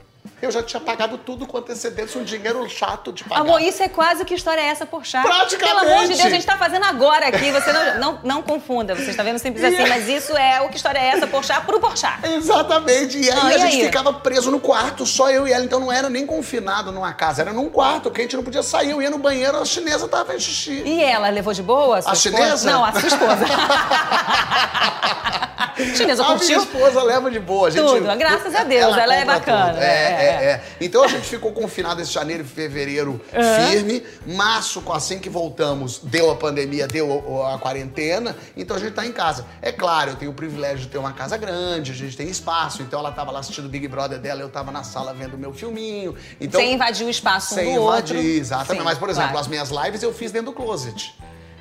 Eu 0.45 0.51
já 0.51 0.61
tinha 0.61 0.79
pagado 0.79 1.17
tudo 1.17 1.47
com 1.47 1.57
antecedência, 1.57 2.19
um 2.21 2.23
dinheiro 2.23 2.67
chato 2.69 3.11
de 3.11 3.23
pagar. 3.23 3.41
Amor, 3.41 3.59
isso 3.61 3.81
é 3.81 3.89
quase 3.89 4.21
o 4.21 4.25
que 4.25 4.35
história 4.35 4.61
é 4.61 4.65
essa 4.65 4.85
por 4.85 5.03
chá. 5.05 5.21
Praticamente. 5.23 5.75
Pelo 5.79 5.91
amor 5.91 6.03
de 6.03 6.09
Deus, 6.09 6.25
a 6.25 6.29
gente 6.29 6.45
tá 6.45 6.55
fazendo 6.57 6.85
agora 6.85 7.27
aqui. 7.27 7.51
Você 7.51 7.73
não, 7.73 7.99
não, 7.99 8.19
não 8.23 8.41
confunda, 8.43 8.93
você 8.95 9.09
está 9.09 9.23
vendo 9.23 9.39
simples 9.39 9.63
assim, 9.63 9.87
mas 9.89 10.07
isso 10.07 10.37
é 10.37 10.61
o 10.61 10.69
que 10.69 10.75
história 10.77 10.99
é 10.99 11.07
essa 11.07 11.25
por 11.27 11.43
chá 11.43 11.59
pro 11.61 11.79
Porchat. 11.79 12.19
Exatamente. 12.27 13.17
E 13.17 13.31
aí 13.31 13.37
Ah, 13.39 13.45
a 13.47 13.55
e 13.55 13.59
gente 13.59 13.75
aí? 13.77 13.85
ficava 13.85 14.13
preso 14.13 14.51
no 14.51 14.59
quarto, 14.59 15.03
só 15.05 15.29
eu 15.31 15.47
e 15.47 15.51
ela. 15.51 15.65
Então 15.65 15.79
não 15.79 15.91
era 15.91 16.09
nem 16.09 16.25
confinado 16.27 16.91
numa 16.91 17.11
casa, 17.13 17.41
era 17.41 17.51
num 17.51 17.69
quarto, 17.69 18.11
que 18.11 18.21
a 18.21 18.23
gente 18.23 18.35
não 18.35 18.43
podia 18.43 18.61
sair. 18.61 18.91
Eu 18.91 19.01
ia 19.01 19.09
no 19.09 19.17
banheiro, 19.17 19.57
a 19.59 19.65
chinesa 19.65 20.07
tava 20.07 20.25
fazendo 20.25 20.41
xixi. 20.41 20.83
E 20.85 21.03
ela 21.03 21.29
levou 21.29 21.53
de 21.53 21.63
boa? 21.63 21.95
A 21.95 21.99
esposa? 21.99 22.21
chinesa? 22.21 22.71
Não, 22.71 22.85
a 22.85 22.91
sua 22.91 23.07
esposa. 23.07 23.45
chinesa 25.95 26.23
A 26.23 26.27
minha 26.27 26.37
curtiu? 26.37 26.59
esposa 26.59 27.03
leva 27.03 27.29
de 27.31 27.39
boa. 27.39 27.67
A 27.67 27.71
gente, 27.71 27.85
Tudo, 27.85 28.17
graças 28.17 28.55
a 28.55 28.63
Deus, 28.63 28.97
ela 28.97 29.15
é 29.15 29.19
compra 29.19 29.39
bacana. 29.39 29.79
É, 29.79 29.85
é, 29.85 29.89
é, 29.89 30.25
é. 30.25 30.45
é. 30.45 30.63
Então 30.81 31.03
a 31.03 31.07
gente 31.07 31.27
ficou 31.27 31.51
confinado 31.51 32.01
esse 32.01 32.11
janeiro 32.11 32.43
e 32.43 32.45
fevereiro 32.45 33.21
firme. 33.69 34.03
Março, 34.25 34.83
assim 34.91 35.19
que 35.19 35.29
voltamos, 35.29 35.99
deu 36.03 36.31
a 36.31 36.35
pandemia, 36.35 36.87
deu 36.87 37.43
a, 37.43 37.55
a 37.55 37.57
quarentena. 37.57 38.35
Então 38.55 38.77
a 38.77 38.79
gente 38.79 38.93
tá 38.93 39.05
em 39.05 39.11
casa. 39.11 39.45
É 39.61 39.71
claro, 39.71 40.11
eu 40.11 40.15
tenho 40.15 40.31
o 40.31 40.33
privilégio 40.33 40.79
de 40.79 40.87
ter 40.87 40.97
uma 40.97 41.13
casa 41.13 41.37
grande, 41.37 41.91
a 41.91 41.95
gente 41.95 42.15
tem 42.15 42.27
espaço. 42.27 42.81
Então 42.81 42.99
ela 42.99 43.11
tava 43.11 43.31
lá 43.31 43.39
assistindo 43.39 43.65
o 43.65 43.69
Big 43.69 43.87
Brother 43.87 44.19
dela, 44.19 44.41
eu 44.41 44.49
tava 44.49 44.71
na 44.71 44.83
sala 44.83 45.13
vendo 45.13 45.35
o 45.35 45.37
meu 45.37 45.53
filminho. 45.53 46.15
Então, 46.39 46.59
Sem 46.59 46.73
invadir 46.73 47.05
o 47.05 47.09
espaço 47.09 47.53
um 47.53 47.57
sem 47.57 47.65
do 47.75 47.81
invadir, 47.81 48.17
outro. 48.17 48.29
exatamente. 48.31 48.79
Sim, 48.79 48.85
Mas, 48.85 48.97
por 48.97 49.09
exemplo, 49.09 49.31
claro. 49.31 49.41
as 49.41 49.47
minhas 49.47 49.69
lives 49.69 50.03
eu 50.03 50.13
fiz 50.13 50.31
dentro 50.31 50.51
do 50.51 50.53
closet. 50.53 51.15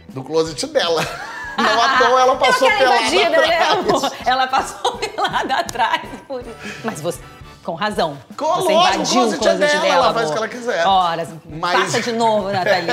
Do 0.08 0.22
closet 0.22 0.66
dela. 0.68 1.04
Não 1.56 1.82
à 1.82 1.98
toa 1.98 2.20
ela 2.20 2.36
passou 2.36 2.68
Ela 2.68 2.76
que 2.76 2.82
era 2.82 2.90
pelada 2.92 3.14
invadida, 3.14 3.46
né, 3.46 3.58
amor? 3.68 4.12
Ela 4.26 4.46
passou 4.46 4.92
pelada 4.98 5.54
atrás. 5.54 6.02
Por... 6.26 6.42
Mas 6.84 7.00
você, 7.00 7.20
com 7.62 7.74
razão. 7.74 8.18
Com- 8.36 8.46
você 8.56 8.72
lógico, 8.72 8.94
invadiu 8.96 9.22
o 9.22 9.38
closet 9.38 9.58
dela, 9.58 9.58
dela, 9.82 9.86
ela 9.86 10.14
faz 10.14 10.28
o 10.28 10.32
que 10.32 10.38
ela 10.38 10.48
quiser. 10.48 10.86
Ora, 10.86 11.28
Mas- 11.48 11.80
passa 11.80 12.00
de 12.02 12.12
novo, 12.12 12.50
Nathalie. 12.50 12.88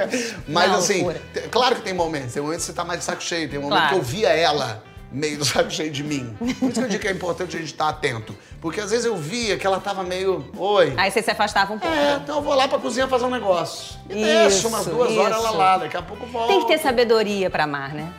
Mas 0.48 0.70
Não, 0.70 0.78
assim, 0.78 1.14
claro 1.50 1.76
que 1.76 1.82
tem 1.82 1.94
momentos. 1.94 2.32
Tem 2.34 2.42
momentos 2.42 2.64
que 2.64 2.72
você 2.72 2.76
tá 2.76 2.84
mais 2.84 3.00
de 3.00 3.04
saco 3.04 3.22
cheio. 3.22 3.48
Tem 3.50 3.58
momentos 3.58 3.78
Claro. 3.88 3.94
que 3.94 4.00
eu 4.00 4.02
via 4.04 4.28
ela 4.30 4.82
meio 5.14 5.38
do 5.38 5.44
saco 5.44 5.70
cheio 5.70 5.90
de 5.90 6.02
mim. 6.02 6.34
Por 6.38 6.48
isso 6.48 6.72
que 6.72 6.80
eu 6.80 6.88
digo 6.88 7.00
que 7.00 7.08
é 7.08 7.12
importante 7.12 7.56
a 7.56 7.58
gente 7.58 7.70
estar 7.72 7.88
atento. 7.88 8.36
Porque 8.60 8.80
às 8.80 8.90
vezes 8.90 9.06
eu 9.06 9.16
via 9.16 9.56
que 9.56 9.66
ela 9.66 9.78
tava 9.80 10.02
meio. 10.02 10.44
Oi. 10.56 10.92
Aí 10.96 11.10
você 11.10 11.22
se 11.22 11.30
afastava 11.30 11.72
um 11.72 11.78
pouco. 11.78 11.94
É, 11.94 12.16
então 12.22 12.36
eu 12.36 12.42
vou 12.42 12.54
lá 12.54 12.66
pra 12.66 12.78
cozinha 12.78 13.06
fazer 13.06 13.24
um 13.24 13.30
negócio. 13.30 13.96
E 14.10 14.20
Isso, 14.20 14.24
deixa 14.62 14.68
umas 14.68 14.86
duas 14.86 15.12
horas 15.16 15.36
ela 15.36 15.48
isso. 15.48 15.56
lá, 15.56 15.78
daqui 15.78 15.96
a 15.96 16.02
pouco 16.02 16.26
volta. 16.26 16.48
Tem 16.48 16.60
que 16.60 16.66
ter 16.66 16.78
sabedoria 16.78 17.48
pra 17.48 17.64
amar, 17.64 17.94
né? 17.94 18.12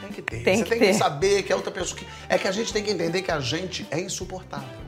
Tem 0.00 0.10
que 0.10 0.22
ter. 0.22 0.42
Tem 0.42 0.56
Você 0.56 0.62
que 0.64 0.70
tem 0.70 0.78
ter. 0.78 0.86
que 0.88 0.94
saber 0.94 1.42
que 1.42 1.52
a 1.52 1.56
outra 1.56 1.70
pessoa. 1.70 1.98
Que... 1.98 2.06
É 2.28 2.36
que 2.36 2.48
a 2.48 2.52
gente 2.52 2.72
tem 2.72 2.82
que 2.82 2.90
entender 2.90 3.22
que 3.22 3.30
a 3.30 3.40
gente 3.40 3.86
é 3.90 4.00
insuportável. 4.00 4.79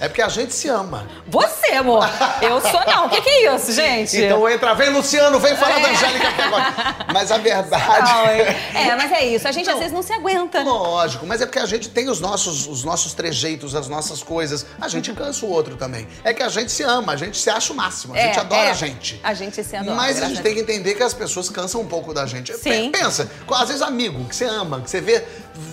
É 0.00 0.08
porque 0.08 0.22
a 0.22 0.28
gente 0.28 0.54
se 0.54 0.68
ama. 0.68 1.06
Você, 1.26 1.72
amor. 1.72 2.04
Eu 2.40 2.60
sou 2.60 2.80
não. 2.86 3.06
O 3.06 3.10
que, 3.10 3.20
que 3.20 3.28
é 3.28 3.54
isso, 3.54 3.72
gente? 3.72 4.16
Então 4.16 4.48
entra, 4.48 4.74
vem 4.74 4.90
Luciano, 4.90 5.38
vem 5.40 5.56
falar 5.56 5.78
da 5.80 5.88
Angélica 5.90 6.28
aqui 6.28 6.42
agora. 6.42 6.74
Mas 7.12 7.32
a 7.32 7.38
verdade. 7.38 8.12
Não, 8.12 8.24
é, 8.26 8.56
é, 8.74 8.96
mas 8.96 9.10
é 9.12 9.26
isso. 9.26 9.48
A 9.48 9.52
gente 9.52 9.68
às 9.68 9.76
vezes 9.78 9.92
não 9.92 10.02
se 10.02 10.12
aguenta. 10.12 10.62
Lógico, 10.62 11.26
mas 11.26 11.40
é 11.40 11.46
porque 11.46 11.58
a 11.58 11.66
gente 11.66 11.88
tem 11.88 12.08
os 12.08 12.20
nossos, 12.20 12.66
os 12.66 12.84
nossos 12.84 13.12
trejeitos, 13.14 13.74
as 13.74 13.88
nossas 13.88 14.22
coisas. 14.22 14.64
A 14.80 14.88
gente 14.88 15.12
cansa 15.12 15.44
o 15.44 15.50
outro 15.50 15.74
também. 15.76 16.06
É 16.22 16.32
que 16.32 16.42
a 16.42 16.48
gente 16.48 16.70
se 16.70 16.82
ama, 16.84 17.12
a 17.12 17.16
gente 17.16 17.36
se 17.36 17.50
acha 17.50 17.72
o 17.72 17.76
máximo, 17.76 18.14
a 18.14 18.18
É, 18.18 18.22
gente 18.28 18.38
adora 18.40 18.68
é. 18.68 18.70
a 18.70 18.74
gente. 18.74 19.20
A 19.24 19.34
gente 19.34 19.62
se 19.64 19.74
adora. 19.76 19.96
Mas 19.96 20.22
a 20.22 20.26
gente 20.28 20.42
tem 20.42 20.54
que 20.54 20.60
entender 20.60 20.94
que 20.94 21.02
as 21.02 21.12
pessoas 21.14 21.48
cansam 21.48 21.80
um 21.80 21.86
pouco 21.86 22.14
da 22.14 22.24
gente. 22.26 22.52
Sim. 22.56 22.90
Pe- 22.92 22.98
Pensa, 22.98 23.28
às 23.52 23.66
vezes 23.68 23.82
amigo, 23.82 24.24
que 24.26 24.36
você 24.36 24.44
ama, 24.44 24.80
que 24.80 24.88
você 24.90 25.00
vê, 25.00 25.24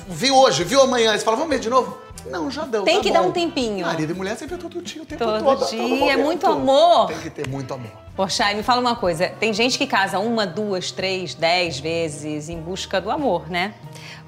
viu 0.08 0.36
hoje, 0.36 0.64
viu 0.64 0.82
amanhã, 0.82 1.14
e 1.14 1.20
você 1.20 1.25
fala, 1.25 1.38
vamos 1.38 1.52
ver 1.52 1.60
de 1.60 1.70
novo? 1.70 2.05
Não, 2.29 2.50
já 2.51 2.63
deu. 2.65 2.84
Tem 2.84 2.98
tá 2.98 3.03
que 3.03 3.12
dar 3.12 3.22
bom. 3.22 3.29
um 3.29 3.32
tempinho. 3.32 3.86
Marido 3.86 4.12
e 4.12 4.15
mulher 4.15 4.36
você 4.38 4.48
vê 4.48 4.58
todo 4.58 4.82
dia, 4.82 5.01
o 5.01 5.05
tempo 5.05 5.24
Todo 5.24 5.44
todo. 5.44 5.60
todo 5.60 5.70
dia, 5.70 5.82
é 5.82 5.88
momento. 5.88 6.20
muito 6.24 6.48
amor. 6.48 7.08
Tem 7.08 7.20
que 7.20 7.29
ter 7.29 7.48
muito 7.48 7.74
amor. 7.74 7.91
Poxa, 8.15 8.53
me 8.53 8.63
fala 8.63 8.79
uma 8.82 8.96
coisa. 8.96 9.27
Tem 9.39 9.53
gente 9.53 9.77
que 9.77 9.86
casa 9.86 10.20
uma, 10.20 10.46
duas, 10.48 10.91
três, 10.91 11.34
dez 11.36 11.79
vezes 11.79 12.48
em 12.50 12.60
busca 12.60 13.00
do 13.01 13.12
amor, 13.12 13.50
né? 13.50 13.74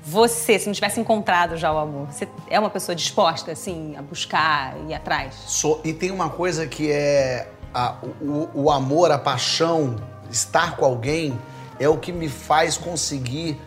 Você, 0.03 0.57
se 0.59 0.67
não 0.67 0.73
tivesse 0.73 0.99
encontrado 0.99 1.57
já 1.57 1.71
o 1.71 1.77
amor, 1.77 2.07
você 2.07 2.27
é 2.49 2.59
uma 2.59 2.69
pessoa 2.69 2.95
disposta, 2.95 3.51
assim, 3.51 3.95
a 3.97 4.01
buscar 4.01 4.75
e 4.85 4.91
ir 4.91 4.93
atrás? 4.93 5.35
Sou- 5.47 5.81
e 5.83 5.93
tem 5.93 6.11
uma 6.11 6.29
coisa 6.29 6.65
que 6.67 6.89
é 6.91 7.49
a- 7.73 7.95
o, 8.21 8.49
o 8.53 8.71
amor, 8.71 9.11
a 9.11 9.17
paixão, 9.17 9.95
estar 10.31 10.75
com 10.77 10.85
alguém 10.85 11.37
é 11.79 11.87
o 11.89 11.97
que 11.97 12.11
me 12.11 12.27
faz 12.29 12.77
conseguir 12.77 13.59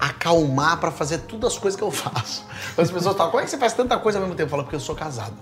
acalmar 0.00 0.78
pra 0.78 0.90
fazer 0.90 1.18
todas 1.18 1.52
as 1.52 1.58
coisas 1.58 1.76
que 1.78 1.84
eu 1.84 1.90
faço. 1.90 2.44
As 2.76 2.90
pessoas 2.90 3.16
falam, 3.16 3.30
como 3.30 3.40
é 3.40 3.44
que 3.44 3.50
você 3.50 3.58
faz 3.58 3.72
tanta 3.72 3.98
coisa 3.98 4.18
ao 4.18 4.22
mesmo 4.22 4.34
tempo? 4.36 4.46
Eu 4.48 4.50
falo, 4.50 4.62
porque 4.64 4.76
eu 4.76 4.80
sou 4.80 4.94
casado. 4.94 5.34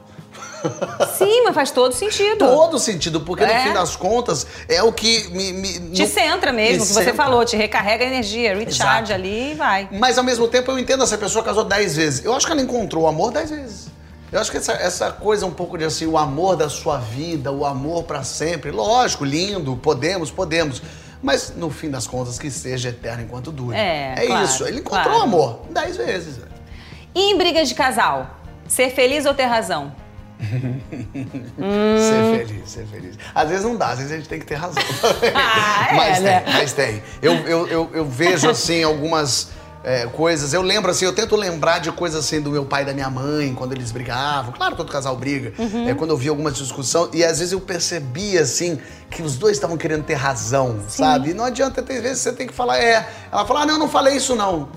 Sim, 1.17 1.43
mas 1.45 1.55
faz 1.55 1.71
todo 1.71 1.95
sentido. 1.95 2.39
Todo 2.39 2.79
sentido, 2.79 3.21
porque 3.21 3.45
É. 3.45 3.59
no 3.59 3.63
fim 3.63 3.73
das 3.73 3.95
contas 3.95 4.47
é 4.69 4.83
o 4.83 4.93
que 4.93 5.29
me. 5.29 5.53
me 5.53 5.73
Te 5.93 6.03
no- 6.03 6.09
centra 6.09 6.53
mesmo, 6.53 6.79
me 6.79 6.83
o 6.83 6.87
que 6.87 6.93
você 6.93 7.05
centra. 7.05 7.15
falou, 7.15 7.45
te 7.45 7.57
recarrega 7.57 8.05
a 8.05 8.07
energia, 8.09 8.57
recharge 8.57 9.13
Exato. 9.13 9.13
ali 9.13 9.53
e 9.53 9.55
vai. 9.55 9.89
Mas 9.93 10.19
ao 10.19 10.25
mesmo 10.25 10.49
tempo 10.49 10.71
eu 10.73 10.79
entendo 10.79 11.05
essa 11.05 11.17
pessoa 11.17 11.45
casou 11.45 11.65
dez 11.65 11.95
vezes. 11.97 12.25
Eu 12.25 12.35
acho 12.35 12.45
que 12.45 12.53
ela 12.53 12.61
encontrou 12.61 13.05
o 13.05 13.07
amor 13.07 13.31
dez 13.31 13.51
vezes. 13.51 13.87
Eu 14.33 14.41
acho 14.41 14.51
que 14.51 14.57
essa, 14.59 14.73
essa 14.73 15.11
coisa 15.13 15.47
um 15.47 15.51
pouco 15.53 15.79
de 15.79 15.85
assim, 15.85 16.07
o 16.07 16.19
amor 16.19 16.55
da 16.57 16.69
sua 16.69 16.99
vida, 16.99 17.51
o 17.51 17.65
amor 17.65 18.03
pra 18.03 18.23
sempre, 18.25 18.71
lógico, 18.71 19.25
lindo, 19.25 19.77
podemos, 19.77 20.31
podemos. 20.31 20.83
Mas 21.23 21.55
no 21.57 21.71
fim 21.71 21.91
das 21.91 22.07
contas, 22.07 22.39
que 22.39 22.51
seja 22.51 22.91
eterno 22.91 23.23
enquanto 23.23 23.51
dure. 23.51 23.77
É, 23.77 24.15
é 24.17 24.27
claro, 24.27 24.45
isso. 24.45 24.67
Ele 24.67 24.81
encontrou 24.81 25.05
claro. 25.05 25.23
amor 25.23 25.61
dez 25.71 25.97
vezes. 25.97 26.37
velho. 26.37 26.49
E 27.15 27.33
em 27.33 27.37
brigas 27.37 27.69
de 27.69 27.75
casal? 27.75 28.39
Ser 28.69 28.91
feliz 28.91 29.27
ou 29.27 29.35
ter 29.35 29.47
razão? 29.47 29.93
Ser 30.39 32.47
feliz, 32.47 32.71
ser 32.71 32.87
feliz. 32.87 33.19
Às 33.35 33.49
vezes 33.49 33.65
não 33.65 33.77
dá, 33.77 33.89
às 33.89 33.99
vezes 33.99 34.13
a 34.13 34.17
gente 34.17 34.29
tem 34.29 34.39
que 34.39 34.47
ter 34.47 34.55
razão. 34.55 34.83
Ah, 35.35 35.89
é, 35.91 35.95
mas 35.95 36.21
né? 36.21 36.41
tem, 36.41 36.55
mas 36.55 36.73
tem. 36.73 37.03
Eu, 37.21 37.35
eu, 37.35 37.67
eu, 37.67 37.91
eu 37.93 38.05
vejo, 38.05 38.49
assim, 38.49 38.85
algumas 38.85 39.51
é, 39.89 40.07
coisas. 40.07 40.53
Eu 40.53 40.61
lembro, 40.61 40.91
assim, 40.91 41.07
eu 41.07 41.15
tento 41.15 41.35
lembrar 41.35 41.79
de 41.79 41.91
coisas, 41.91 42.23
assim, 42.23 42.43
do 42.43 42.51
meu 42.51 42.67
pai 42.67 42.83
e 42.83 42.85
da 42.85 42.93
minha 42.93 43.09
mãe, 43.09 43.55
quando 43.55 43.73
eles 43.73 43.91
brigavam. 43.91 44.53
Claro, 44.53 44.77
todo 44.77 44.93
casal 44.93 45.17
briga. 45.17 45.55
Uhum. 45.59 45.89
É, 45.89 45.95
quando 45.95 46.11
eu 46.11 46.17
vi 46.17 46.29
alguma 46.29 46.51
discussão. 46.51 47.09
E 47.11 47.25
às 47.25 47.39
vezes 47.39 47.53
eu 47.53 47.61
percebia, 47.61 48.43
assim, 48.43 48.79
que 49.11 49.23
os 49.23 49.37
dois 49.37 49.57
estavam 49.57 49.79
querendo 49.79 50.05
ter 50.05 50.13
razão, 50.13 50.81
sabe? 50.89 51.31
E 51.31 51.35
não 51.35 51.47
adianta, 51.47 51.83
tem 51.83 52.03
vezes 52.03 52.19
você 52.19 52.33
tem 52.33 52.47
que 52.47 52.53
falar, 52.53 52.79
é. 52.79 53.09
Ela 53.33 53.47
fala, 53.47 53.63
ah, 53.63 53.67
não, 53.67 53.75
eu 53.75 53.79
não 53.79 53.89
falei 53.89 54.15
isso, 54.15 54.37
não. 54.37 54.69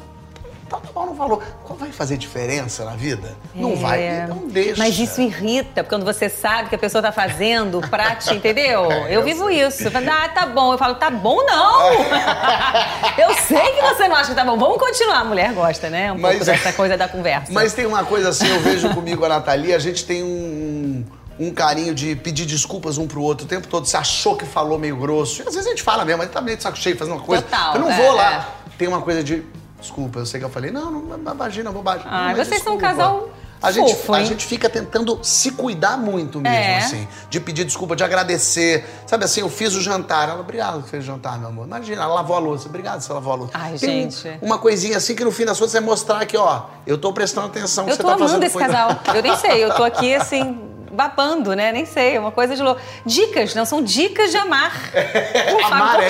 Tá, 0.71 0.77
tá 0.77 0.89
bom, 0.93 1.05
não 1.05 1.15
falou. 1.15 1.43
Qual 1.65 1.77
vai 1.77 1.91
fazer 1.91 2.15
diferença 2.15 2.85
na 2.85 2.91
vida? 2.95 3.35
Não 3.53 3.75
vai. 3.75 4.01
É. 4.01 4.23
Então 4.23 4.47
deixa. 4.47 4.81
Mas 4.81 4.97
isso 4.97 5.19
irrita, 5.19 5.83
porque 5.83 5.89
quando 5.89 6.05
você 6.05 6.29
sabe 6.29 6.69
que 6.69 6.75
a 6.75 6.77
pessoa 6.77 7.01
tá 7.01 7.11
fazendo 7.11 7.81
pra 7.89 8.15
te, 8.15 8.33
entendeu? 8.33 8.89
Eu 9.09 9.21
vivo 9.21 9.49
isso. 9.49 9.83
Eu 9.83 9.91
falo, 9.91 10.09
ah, 10.09 10.29
tá 10.29 10.45
bom. 10.45 10.71
Eu 10.71 10.77
falo, 10.77 10.95
tá 10.95 11.11
bom 11.11 11.45
não! 11.45 11.91
eu 13.19 13.33
sei 13.35 13.73
que 13.73 13.81
você 13.81 14.07
não 14.07 14.15
acha 14.15 14.29
que 14.29 14.35
tá 14.35 14.45
bom. 14.45 14.57
Vamos 14.57 14.77
continuar. 14.77 15.19
A 15.19 15.23
mulher 15.25 15.51
gosta, 15.51 15.89
né? 15.89 16.09
Um 16.13 16.17
Mas- 16.17 16.37
pouco 16.37 16.45
dessa 16.45 16.71
coisa 16.71 16.95
da 16.95 17.09
conversa. 17.09 17.51
Mas 17.51 17.73
tem 17.73 17.85
uma 17.85 18.05
coisa 18.05 18.29
assim, 18.29 18.47
eu 18.47 18.61
vejo 18.61 18.87
comigo 18.93 19.25
a 19.25 19.27
Nathalie, 19.29 19.73
a 19.73 19.79
gente 19.79 20.05
tem 20.05 20.23
um, 20.23 21.03
um 21.37 21.53
carinho 21.53 21.93
de 21.93 22.15
pedir 22.15 22.45
desculpas 22.45 22.97
um 22.97 23.07
pro 23.07 23.21
outro 23.21 23.45
o 23.45 23.49
tempo 23.49 23.67
todo. 23.67 23.85
Você 23.85 23.97
achou 23.97 24.37
que 24.37 24.45
falou 24.45 24.79
meio 24.79 24.95
grosso. 24.95 25.41
E 25.41 25.47
às 25.47 25.53
vezes 25.53 25.67
a 25.67 25.69
gente 25.69 25.83
fala 25.83 26.05
mesmo, 26.05 26.19
mas 26.19 26.31
tá 26.31 26.39
meio 26.39 26.55
de 26.55 26.63
saco 26.63 26.77
cheio 26.77 26.97
fazendo 26.97 27.15
uma 27.15 27.23
coisa. 27.23 27.43
Total, 27.43 27.75
eu 27.75 27.81
não 27.81 27.91
é, 27.91 27.97
vou 27.97 28.13
lá. 28.13 28.49
Tem 28.77 28.87
uma 28.87 29.01
coisa 29.01 29.21
de. 29.21 29.43
Desculpa, 29.81 30.19
eu 30.19 30.25
sei 30.25 30.39
que 30.39 30.45
eu 30.45 30.49
falei, 30.49 30.71
não, 30.71 30.91
não, 30.91 31.33
imagina, 31.33 31.71
bobagem. 31.71 32.05
Ah, 32.09 32.29
Não, 32.29 32.37
mas 32.37 32.47
vocês 32.47 32.61
são 32.61 32.73
um 32.73 32.77
desculpa. 32.77 32.95
casal 33.03 33.29
a 33.63 33.71
gente, 33.71 33.93
fofo, 33.93 34.13
a 34.15 34.23
gente 34.23 34.43
fica 34.45 34.67
tentando 34.67 35.19
se 35.23 35.51
cuidar 35.51 35.95
muito 35.95 36.39
mesmo, 36.41 36.55
É. 36.57 36.77
assim. 36.79 37.07
De 37.29 37.39
pedir 37.39 37.63
desculpa, 37.63 37.95
de 37.95 38.03
agradecer. 38.03 38.83
Sabe 39.05 39.23
assim, 39.25 39.41
eu 39.41 39.49
fiz 39.49 39.75
o 39.75 39.81
jantar. 39.81 40.29
Ela, 40.29 40.39
obrigado 40.39 40.81
que 40.81 40.89
fez 40.89 41.03
o 41.03 41.05
jantar, 41.07 41.37
meu 41.37 41.49
amor. 41.49 41.67
Imagina, 41.67 42.01
ela 42.03 42.15
lavou 42.15 42.35
a 42.35 42.39
louça. 42.39 42.67
Obrigado 42.67 43.01
se 43.01 43.11
ela 43.11 43.19
lavou 43.19 43.33
a 43.33 43.35
louça. 43.35 43.51
Ai, 43.53 43.77
Tem 43.77 44.09
gente. 44.09 44.39
uma 44.41 44.57
coisinha 44.57 44.97
assim 44.97 45.13
que 45.13 45.23
no 45.23 45.31
fim 45.31 45.45
das 45.45 45.59
contas 45.59 45.75
é 45.75 45.79
mostrar 45.79 46.25
que, 46.25 46.35
ó, 46.37 46.63
eu 46.87 46.97
tô 46.97 47.13
prestando 47.13 47.47
atenção 47.47 47.85
que 47.85 47.91
Eu 47.91 47.95
você 47.97 48.01
tô 48.01 48.07
tá 48.07 48.13
amando 48.15 48.29
fazendo 48.29 48.43
esse 48.45 48.53
coisa- 48.57 48.67
casal. 48.73 48.99
Eu 49.15 49.21
nem 49.21 49.35
sei, 49.37 49.63
eu 49.63 49.75
tô 49.75 49.83
aqui 49.83 50.11
assim, 50.15 50.59
babando, 50.91 51.53
né? 51.55 51.71
Nem 51.71 51.85
sei, 51.85 52.15
é 52.15 52.19
uma 52.19 52.31
coisa 52.31 52.55
de 52.55 52.63
louco. 52.63 52.81
Dicas, 53.05 53.53
não 53.53 53.63
são 53.65 53.83
dicas 53.83 54.31
de 54.31 54.37
amar. 54.37 54.71
Fábio 54.71 55.65
Amar 55.67 55.99
é. 56.01 56.09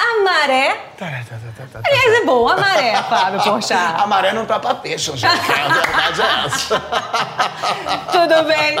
A 0.00 0.22
maré. 0.22 0.76
Tá, 0.96 1.10
tá, 1.28 1.66
tá. 1.72 1.80
Aliás, 1.84 2.22
é 2.22 2.24
bom, 2.24 2.48
a 2.48 2.56
maré, 2.56 3.02
Fábio 3.02 3.40
A 3.42 3.42
Porchat. 3.42 4.06
maré 4.06 4.32
não 4.32 4.46
tá 4.46 4.60
pra 4.60 4.76
peixe, 4.76 5.10
gente. 5.16 5.26
A 5.26 5.34
verdade 5.34 6.22
é 6.22 6.46
essa. 6.46 6.80
Tudo 8.12 8.44
bem, 8.46 8.76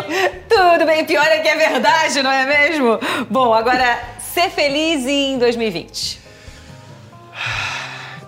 tudo 0.48 0.86
bem. 0.86 1.04
Pior 1.04 1.26
é 1.26 1.38
que 1.40 1.48
é 1.48 1.56
verdade, 1.56 2.22
não 2.22 2.30
é 2.30 2.46
mesmo? 2.46 2.98
Bom, 3.28 3.52
agora, 3.52 4.00
ser 4.20 4.48
feliz 4.50 5.04
em 5.06 5.38
2020. 5.38 6.20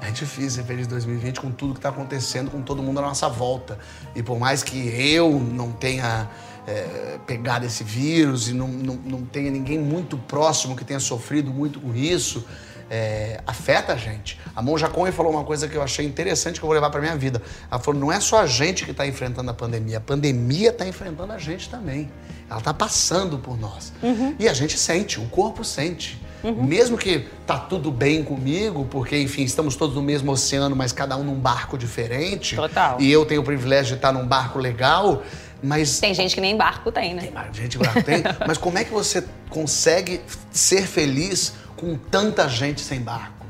É 0.03 0.11
difícil 0.11 0.51
ser 0.51 0.65
feliz 0.65 0.87
em 0.87 0.91
2020 0.91 1.41
com 1.41 1.51
tudo 1.53 1.75
que 1.75 1.81
tá 1.81 1.91
acontecendo, 1.91 2.51
com 2.51 2.61
todo 2.61 2.83
mundo 2.83 2.99
à 2.99 3.03
nossa 3.03 3.29
volta. 3.29 3.79
E 4.17 4.23
por 4.23 4.39
mais 4.39 4.63
que 4.65 4.77
eu 5.01 5.31
não 5.31 5.71
tenha 5.71 6.29
é, 6.67 7.19
pegado 7.27 7.65
esse 7.65 7.85
vírus 7.85 8.49
e 8.49 8.53
não, 8.53 8.69
não, 8.69 8.95
não 8.97 9.25
tenha 9.25 9.51
ninguém 9.51 9.79
muito 9.79 10.19
próximo 10.19 10.77
que 10.77 10.85
tenha 10.85 11.01
sofrido 11.01 11.53
muito 11.53 11.81
com 11.81 11.95
isso, 11.95 12.45
é, 12.91 13.41
afeta 13.47 13.93
a 13.93 13.97
gente. 13.97 14.39
A 14.55 14.61
Monja 14.61 14.89
Cohen 14.89 15.13
falou 15.13 15.33
uma 15.33 15.45
coisa 15.45 15.69
que 15.69 15.77
eu 15.77 15.83
achei 15.83 16.05
interessante 16.05 16.59
que 16.59 16.65
eu 16.65 16.67
vou 16.67 16.75
levar 16.75 16.91
pra 16.91 17.01
minha 17.01 17.17
vida. 17.17 17.41
Ela 17.71 17.81
falou: 17.81 18.01
não 18.01 18.11
é 18.11 18.19
só 18.19 18.41
a 18.41 18.47
gente 18.47 18.85
que 18.85 18.91
está 18.91 19.07
enfrentando 19.07 19.49
a 19.49 19.55
pandemia, 19.55 19.99
a 19.99 20.01
pandemia 20.01 20.71
está 20.71 20.87
enfrentando 20.87 21.33
a 21.33 21.39
gente 21.39 21.71
também. 21.71 22.11
Ela 22.49 22.59
está 22.59 22.75
passando 22.75 23.39
por 23.39 23.57
nós. 23.57 23.93
E 24.39 24.49
a 24.49 24.53
gente 24.53 24.77
sente, 24.77 25.21
o 25.21 25.27
corpo 25.27 25.65
sente. 25.65 26.21
Mesmo 26.43 26.97
que 26.97 27.27
tá 27.47 27.59
tudo 27.59 27.93
bem 27.93 28.25
comigo, 28.25 28.87
porque, 28.91 29.17
enfim, 29.17 29.43
estamos 29.45 29.77
todos 29.77 29.95
no 29.95 30.03
mesmo 30.03 30.33
oceano, 30.33 30.75
mas 30.75 30.91
cada 30.91 31.17
um 31.17 31.23
num 31.23 31.39
barco 31.39 31.79
diferente. 31.79 32.57
Total. 32.57 33.01
E 33.01 33.13
eu 33.13 33.25
tenho 33.27 33.43
o 33.43 33.45
privilégio 33.45 33.93
de 33.93 33.99
estar 33.99 34.11
num 34.11 34.27
barco 34.27 34.59
legal, 34.59 35.23
mas 35.63 36.01
Tem 36.01 36.15
gente 36.15 36.35
que 36.35 36.41
nem 36.41 36.57
barco 36.57 36.91
tem, 36.91 37.15
né? 37.15 37.29
mas, 37.33 37.55
gente, 37.55 37.77
barco 37.79 38.03
tem. 38.03 38.23
Mas 38.47 38.57
como 38.57 38.79
é 38.79 38.85
que 38.85 38.91
você 38.91 39.23
consegue 39.51 40.23
ser 40.51 40.87
feliz 40.87 41.53
com 41.81 41.97
tanta 41.97 42.49
gente 42.49 42.81
sem 42.83 43.01
barco? 43.01 43.47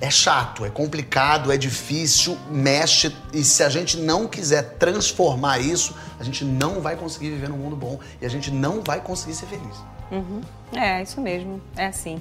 É 0.00 0.10
chato, 0.10 0.64
é 0.64 0.70
complicado, 0.70 1.52
é 1.52 1.56
difícil, 1.56 2.36
mexe. 2.50 3.14
E 3.32 3.42
se 3.44 3.62
a 3.62 3.68
gente 3.68 3.96
não 3.96 4.26
quiser 4.26 4.76
transformar 4.78 5.58
isso, 5.58 5.94
a 6.18 6.24
gente 6.24 6.44
não 6.44 6.80
vai 6.80 6.96
conseguir 6.96 7.30
viver 7.30 7.48
num 7.48 7.56
mundo 7.56 7.76
bom 7.76 7.98
e 8.20 8.26
a 8.26 8.28
gente 8.28 8.50
não 8.50 8.82
vai 8.82 9.00
conseguir 9.00 9.34
ser 9.34 9.46
feliz. 9.46 9.76
É, 10.72 11.02
isso 11.02 11.20
mesmo. 11.20 11.60
É 11.76 11.86
assim. 11.86 12.20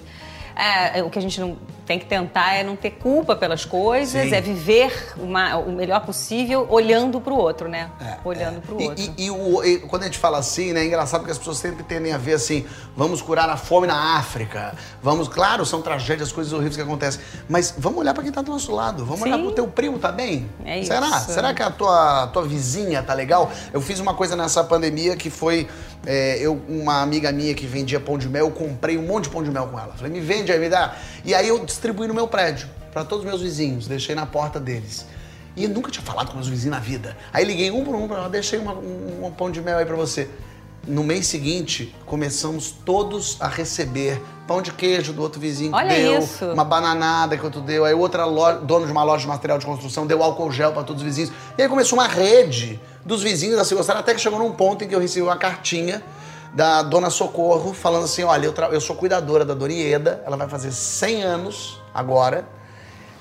É, 0.55 1.03
o 1.03 1.09
que 1.09 1.19
a 1.19 1.21
gente 1.21 1.39
não 1.41 1.57
tem 1.85 1.99
que 1.99 2.05
tentar 2.05 2.53
é 2.55 2.63
não 2.63 2.75
ter 2.75 2.91
culpa 2.91 3.35
pelas 3.35 3.63
coisas, 3.65 4.29
Sim. 4.29 4.33
é 4.33 4.41
viver 4.41 5.13
uma- 5.17 5.57
o 5.57 5.71
melhor 5.71 5.99
possível 6.03 6.65
olhando 6.69 7.21
pro 7.21 7.35
outro, 7.35 7.67
né? 7.67 7.91
É, 8.01 8.17
olhando 8.23 8.57
é. 8.57 8.59
pro 8.61 8.81
E- 8.81 8.87
outro. 8.87 9.03
E, 9.17 9.25
e 9.25 9.29
o- 9.31 9.63
e 9.63 9.79
quando 9.79 10.03
a 10.03 10.05
gente 10.05 10.17
fala 10.17 10.37
assim, 10.39 10.73
né, 10.73 10.81
é 10.81 10.85
engraçado 10.85 11.23
que 11.25 11.29
as 11.29 11.37
pessoas 11.37 11.57
sempre 11.57 11.83
tendem 11.83 12.11
a 12.13 12.17
ver 12.17 12.33
assim, 12.35 12.65
vamos 12.95 13.21
curar 13.21 13.47
a 13.49 13.57
fome 13.57 13.85
na 13.85 14.17
África, 14.17 14.73
vamos, 15.03 15.27
claro, 15.27 15.63
são 15.65 15.81
tragédias, 15.81 16.31
coisas 16.31 16.53
horríveis 16.53 16.75
que 16.75 16.81
acontecem, 16.81 17.21
mas 17.47 17.75
vamos 17.77 17.99
olhar 17.99 18.13
para 18.15 18.23
quem 18.23 18.31
tá 18.31 18.41
do 18.41 18.51
nosso 18.51 18.71
lado, 18.73 19.05
vamos 19.05 19.21
olhar 19.21 19.35
Sim. 19.37 19.43
pro 19.43 19.51
teu 19.51 19.67
primo, 19.67 19.99
tá 19.99 20.11
bem? 20.11 20.49
É 20.65 20.81
Será? 20.83 21.07
isso. 21.17 21.33
Será 21.33 21.53
que 21.53 21.61
a 21.61 21.69
tua, 21.69 22.27
tua 22.33 22.43
vizinha 22.47 23.03
tá 23.03 23.13
legal? 23.13 23.51
Eu 23.71 23.81
fiz 23.81 23.99
uma 23.99 24.15
coisa 24.15 24.35
nessa 24.35 24.63
pandemia 24.63 25.15
que 25.15 25.29
foi, 25.29 25.67
é, 26.05 26.39
eu, 26.39 26.59
uma 26.67 27.01
amiga 27.03 27.31
minha 27.31 27.53
que 27.53 27.67
vendia 27.67 27.99
pão 27.99 28.17
de 28.17 28.27
mel, 28.27 28.45
eu 28.47 28.51
comprei 28.51 28.97
um 28.97 29.03
monte 29.05 29.25
de 29.25 29.29
pão 29.29 29.43
de 29.43 29.51
mel 29.51 29.67
com 29.67 29.77
ela. 29.79 29.93
Falei, 29.95 30.11
me 30.11 30.19
vende 30.19 30.44
aí, 30.51 30.59
me 30.59 30.69
dá. 30.69 30.95
E 31.23 31.33
aí 31.33 31.47
eu 31.47 31.63
distribuí 31.65 32.07
no 32.07 32.13
meu 32.13 32.27
prédio, 32.27 32.67
para 32.93 33.03
todos 33.03 33.23
os 33.25 33.29
meus 33.29 33.41
vizinhos, 33.41 33.87
deixei 33.87 34.15
na 34.15 34.25
porta 34.25 34.59
deles. 34.59 35.05
E 35.55 35.63
eu 35.63 35.69
nunca 35.69 35.89
tinha 35.89 36.03
falado 36.03 36.27
com 36.29 36.35
meus 36.35 36.47
vizinhos 36.49 36.75
na 36.75 36.81
vida. 36.81 37.15
Aí 37.31 37.45
liguei 37.45 37.71
um 37.71 37.83
por 37.85 37.95
um 37.95 38.07
pra 38.07 38.17
ela, 38.17 38.29
deixei 38.29 38.59
uma- 38.59 38.73
um, 38.73 39.25
um 39.25 39.31
pão 39.31 39.49
de 39.49 39.61
mel 39.61 39.77
aí 39.77 39.85
pra 39.85 39.95
você. 39.95 40.29
No 40.87 41.03
mês 41.03 41.25
seguinte, 41.25 41.95
começamos 42.05 42.69
todos 42.85 43.37
a 43.39 43.47
receber 43.47 44.21
pão 44.47 44.61
de 44.61 44.71
queijo 44.71 45.13
do 45.13 45.21
outro 45.23 45.39
vizinho 45.41 45.71
que 45.71 45.75
Olha 45.77 45.95
deu, 45.95 46.19
isso. 46.19 46.45
uma 46.45 46.63
bananada 46.63 47.35
que 47.35 47.43
outro 47.43 47.59
deu, 47.61 47.85
aí 47.85 47.93
outra 47.95 48.23
loja, 48.25 48.59
dono 48.59 48.85
de 48.85 48.91
uma 48.91 49.01
loja 49.03 49.21
de 49.21 49.27
material 49.27 49.57
de 49.57 49.65
construção 49.65 50.05
deu 50.05 50.21
álcool 50.21 50.51
gel 50.51 50.73
pra 50.73 50.83
todos 50.83 51.01
os 51.01 51.05
vizinhos. 51.07 51.31
E 51.57 51.61
aí 51.63 51.67
começou 51.67 51.97
uma 51.97 52.07
rede 52.07 52.79
dos 53.03 53.23
vizinhos 53.23 53.57
a 53.57 53.65
se 53.65 53.73
gostar, 53.73 53.97
até 53.97 54.13
que 54.13 54.21
chegou 54.21 54.37
num 54.37 54.51
ponto 54.51 54.83
em 54.83 54.87
que 54.87 54.93
eu 54.93 54.99
recebi 54.99 55.23
uma 55.23 55.37
cartinha 55.37 56.03
da 56.55 56.81
dona 56.81 57.09
Socorro 57.09 57.73
falando 57.73 58.05
assim, 58.05 58.23
olha, 58.23 58.45
eu, 58.45 58.53
eu 58.71 58.79
sou 58.79 58.95
cuidadora 58.95 59.43
da 59.43 59.53
Dona 59.53 59.73
Ieda, 59.73 60.23
ela 60.25 60.37
vai 60.37 60.47
fazer 60.47 60.71
100 60.71 61.21
anos 61.21 61.81
agora, 61.93 62.47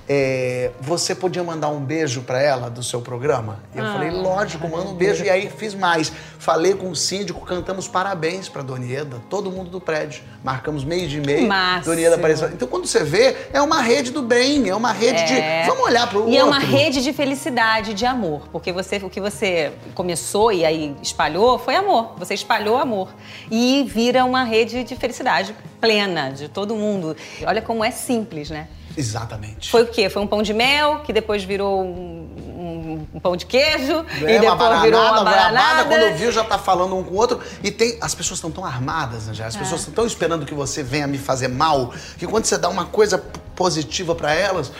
é, 0.08 0.70
você 0.80 1.14
podia 1.14 1.42
mandar 1.42 1.68
um 1.68 1.80
beijo 1.80 2.22
pra 2.22 2.40
ela 2.40 2.68
do 2.68 2.82
seu 2.82 3.00
programa? 3.00 3.60
E 3.74 3.78
eu 3.78 3.84
falei, 3.84 4.10
lógico, 4.10 4.68
manda 4.68 4.88
um 4.90 4.94
beijo. 4.94 5.24
E 5.24 5.30
aí 5.30 5.48
fiz 5.48 5.74
mais. 5.74 6.12
Falei 6.38 6.74
com 6.74 6.90
o 6.90 6.96
síndico, 6.96 7.40
cantamos 7.46 7.88
parabéns 7.88 8.48
pra 8.48 8.62
Dona 8.62 8.84
Ieda, 8.84 9.16
todo 9.30 9.50
mundo 9.50 9.70
do 9.70 9.80
prédio. 9.80 10.22
Marcamos 10.42 10.84
meio 10.84 11.08
de 11.08 11.20
meio. 11.20 11.48
máximo. 11.48 11.94
Dona 11.94 12.00
Ieda 12.02 12.16
apareceu. 12.16 12.48
Então 12.48 12.68
quando 12.68 12.86
você 12.86 13.02
vê, 13.02 13.34
é 13.52 13.60
uma 13.62 13.80
rede 13.80 14.10
do 14.10 14.22
bem, 14.22 14.68
é 14.68 14.74
uma 14.74 14.92
rede 14.92 15.22
É. 15.22 15.62
de. 15.62 15.68
Vamos 15.68 15.84
olhar 15.84 16.08
pro 16.08 16.18
outro. 16.20 16.32
E 16.34 16.36
é 16.36 16.44
uma 16.44 16.58
rede 16.58 17.02
de 17.02 17.12
felicidade, 17.12 17.94
de 17.94 18.04
amor. 18.04 18.48
Porque 18.52 18.72
você, 18.72 18.96
o 18.98 19.08
que 19.08 19.20
você 19.20 19.72
começou 19.94 20.52
e 20.52 20.64
aí 20.64 20.94
espalhou 21.02 21.58
foi 21.58 21.76
amor. 21.76 22.12
Você 22.18 22.34
espalhou 22.34 22.76
amor. 22.76 23.08
E 23.50 23.84
vira 23.88 24.24
uma 24.24 24.44
rede 24.44 24.84
de 24.84 24.94
felicidade 24.96 25.54
plena 25.80 26.30
de 26.30 26.48
todo 26.48 26.74
mundo. 26.74 27.16
Olha 27.46 27.62
como 27.62 27.84
é 27.84 27.90
simples, 27.90 28.50
né? 28.50 28.68
Exatamente. 28.96 29.70
Foi 29.70 29.82
o 29.82 29.86
quê? 29.86 30.08
Foi 30.08 30.22
um 30.22 30.26
pão 30.26 30.42
de 30.42 30.52
mel, 30.54 31.00
que 31.00 31.12
depois 31.12 31.42
virou 31.44 31.82
um, 31.82 32.28
um- 32.56 33.06
um 33.14 33.20
pão 33.20 33.36
de 33.36 33.44
queijo. 33.46 34.04
É, 34.24 34.36
e 34.36 34.40
uma 34.40 34.56
depois 34.56 34.82
virou 34.82 35.00
uma 35.00 35.10
goiabada, 35.22 35.30
bananada. 35.36 35.84
quando 35.88 36.00
eu 36.02 36.14
vi, 36.16 36.30
já 36.32 36.44
tá 36.44 36.58
falando 36.58 36.96
um 36.96 37.02
com 37.02 37.14
o 37.14 37.16
outro. 37.16 37.40
E 37.62 37.70
tem. 37.70 37.98
As 38.00 38.14
pessoas 38.14 38.38
estão 38.38 38.50
tão 38.50 38.64
armadas, 38.64 39.28
Angela. 39.28 39.46
É. 39.46 39.48
As 39.48 39.56
pessoas 39.56 39.80
estão 39.80 39.94
tão 39.94 40.06
esperando 40.06 40.46
que 40.46 40.54
você 40.54 40.82
venha 40.82 41.06
me 41.06 41.18
fazer 41.18 41.48
mal, 41.48 41.92
que 42.18 42.26
quando 42.26 42.44
você 42.44 42.56
dá 42.56 42.68
uma 42.68 42.84
coisa 42.86 43.18
positiva 43.56 44.14
pra 44.14 44.32
elas, 44.34 44.72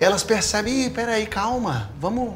elas 0.00 0.22
percebem, 0.22 0.86
ih, 0.86 0.90
peraí, 0.90 1.26
calma, 1.26 1.90
vamos, 1.98 2.34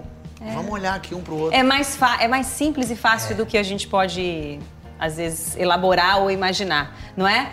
vamos 0.55 0.71
olhar 0.71 0.95
aqui 0.95 1.15
um 1.15 1.21
pro 1.23 1.37
outro. 1.37 1.57
É 1.59 1.63
mais, 1.63 1.99
é 2.21 2.29
mais 2.29 2.47
simples 2.47 2.91
e 2.91 2.97
fácil 2.97 3.35
do 3.37 3.45
que 3.45 3.59
a 3.59 3.63
gente 3.63 3.89
pode, 3.89 4.59
às 4.99 5.17
vezes, 5.17 5.57
elaborar 5.57 6.21
ou 6.21 6.31
imaginar, 6.31 6.97
não 7.17 7.27
é? 7.27 7.51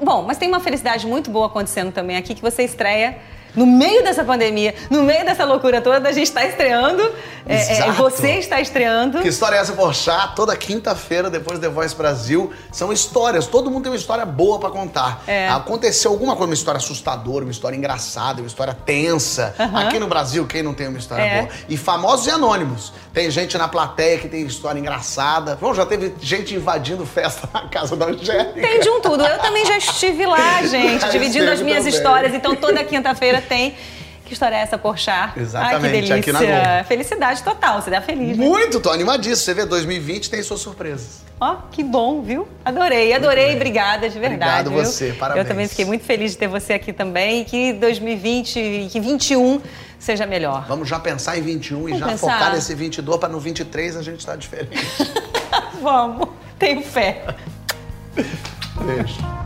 Bom, 0.00 0.22
mas 0.22 0.36
tem 0.36 0.48
uma 0.48 0.60
felicidade 0.60 1.06
muito 1.06 1.30
boa 1.30 1.46
acontecendo 1.46 1.90
também 1.90 2.16
aqui 2.16 2.34
que 2.34 2.42
você 2.42 2.62
estreia 2.62 3.16
no 3.56 3.66
meio 3.66 4.04
dessa 4.04 4.22
pandemia, 4.22 4.74
no 4.90 5.02
meio 5.02 5.24
dessa 5.24 5.44
loucura 5.44 5.80
toda, 5.80 6.08
a 6.08 6.12
gente 6.12 6.26
está 6.26 6.44
estreando. 6.44 7.02
É, 7.48 7.78
é, 7.78 7.92
você 7.92 8.32
está 8.38 8.60
estreando. 8.60 9.22
Que 9.22 9.28
história 9.28 9.56
é 9.56 9.60
essa, 9.60 9.72
Porchat? 9.72 10.34
Toda 10.34 10.54
quinta-feira, 10.56 11.30
depois 11.30 11.58
do 11.58 11.62
The 11.62 11.72
Voice 11.72 11.94
Brasil, 11.94 12.52
são 12.72 12.92
histórias. 12.92 13.46
Todo 13.46 13.70
mundo 13.70 13.84
tem 13.84 13.92
uma 13.92 13.96
história 13.96 14.26
boa 14.26 14.58
para 14.58 14.70
contar. 14.70 15.22
É. 15.28 15.48
Aconteceu 15.48 16.10
alguma 16.10 16.34
coisa, 16.34 16.50
uma 16.50 16.54
história 16.54 16.78
assustadora, 16.78 17.44
uma 17.44 17.52
história 17.52 17.76
engraçada, 17.76 18.42
uma 18.42 18.48
história 18.48 18.74
tensa. 18.74 19.54
Uhum. 19.58 19.76
Aqui 19.76 19.98
no 20.00 20.08
Brasil, 20.08 20.44
quem 20.46 20.62
não 20.62 20.74
tem 20.74 20.88
uma 20.88 20.98
história 20.98 21.22
é. 21.22 21.42
boa? 21.42 21.52
E 21.68 21.76
famosos 21.76 22.26
e 22.26 22.30
anônimos. 22.30 22.92
Tem 23.12 23.30
gente 23.30 23.56
na 23.56 23.68
plateia 23.68 24.18
que 24.18 24.28
tem 24.28 24.44
história 24.44 24.78
engraçada. 24.80 25.56
Bom, 25.60 25.72
já 25.72 25.86
teve 25.86 26.14
gente 26.20 26.54
invadindo 26.54 27.06
festa 27.06 27.48
na 27.54 27.68
casa 27.68 27.94
da 27.94 28.06
Angélica. 28.06 28.60
Tem 28.60 28.80
de 28.80 28.90
um 28.90 29.00
tudo. 29.00 29.24
Eu 29.24 29.38
também 29.38 29.64
já 29.64 29.78
estive 29.78 30.26
lá, 30.26 30.62
gente, 30.66 31.08
dividindo 31.10 31.48
as 31.48 31.62
minhas 31.62 31.84
também. 31.84 31.94
histórias. 31.96 32.34
Então 32.34 32.56
toda 32.56 32.82
quinta-feira 32.82 33.40
tem 33.46 33.74
que 34.26 34.32
história 34.32 34.56
é 34.56 34.58
essa, 34.58 34.76
Porchat? 34.76 35.38
Exatamente, 35.38 35.74
Ai, 35.74 35.80
que 35.80 35.88
delícia. 35.88 36.16
aqui 36.16 36.32
na 36.32 36.40
Globo. 36.40 36.88
Felicidade 36.88 37.42
total, 37.44 37.80
você 37.80 37.90
dá 37.90 38.00
feliz, 38.00 38.36
né? 38.36 38.44
Muito, 38.44 38.80
tô 38.80 38.90
animadíssimo. 38.90 39.36
Você 39.36 39.54
vê, 39.54 39.64
2020 39.64 40.30
tem 40.30 40.42
suas 40.42 40.60
surpresas. 40.60 41.24
Ó, 41.40 41.52
oh, 41.52 41.56
que 41.70 41.84
bom, 41.84 42.22
viu? 42.22 42.48
Adorei, 42.64 43.12
adorei. 43.12 43.54
Obrigada, 43.54 44.08
de 44.08 44.18
verdade. 44.18 44.68
Obrigado 44.68 44.70
você, 44.72 45.12
parabéns. 45.12 45.44
Eu 45.44 45.48
também 45.48 45.68
fiquei 45.68 45.84
muito 45.84 46.04
feliz 46.04 46.32
de 46.32 46.38
ter 46.38 46.48
você 46.48 46.72
aqui 46.72 46.92
também 46.92 47.44
que 47.44 47.72
2020 47.74 48.58
e 48.58 48.88
que 48.90 48.98
21 48.98 49.60
seja 49.98 50.26
melhor. 50.26 50.64
Vamos 50.66 50.88
já 50.88 50.98
pensar 50.98 51.38
em 51.38 51.42
21 51.42 51.76
Vamos 51.76 51.92
e 51.92 51.98
já 51.98 52.06
pensar. 52.06 52.32
focar 52.32 52.52
nesse 52.52 52.74
22 52.74 53.18
para 53.20 53.28
no 53.28 53.38
23 53.38 53.96
a 53.96 54.02
gente 54.02 54.18
estar 54.20 54.32
tá 54.32 54.38
diferente. 54.38 54.76
Vamos, 55.80 56.28
tenho 56.58 56.82
fé. 56.82 57.22
Beijo. 58.80 59.45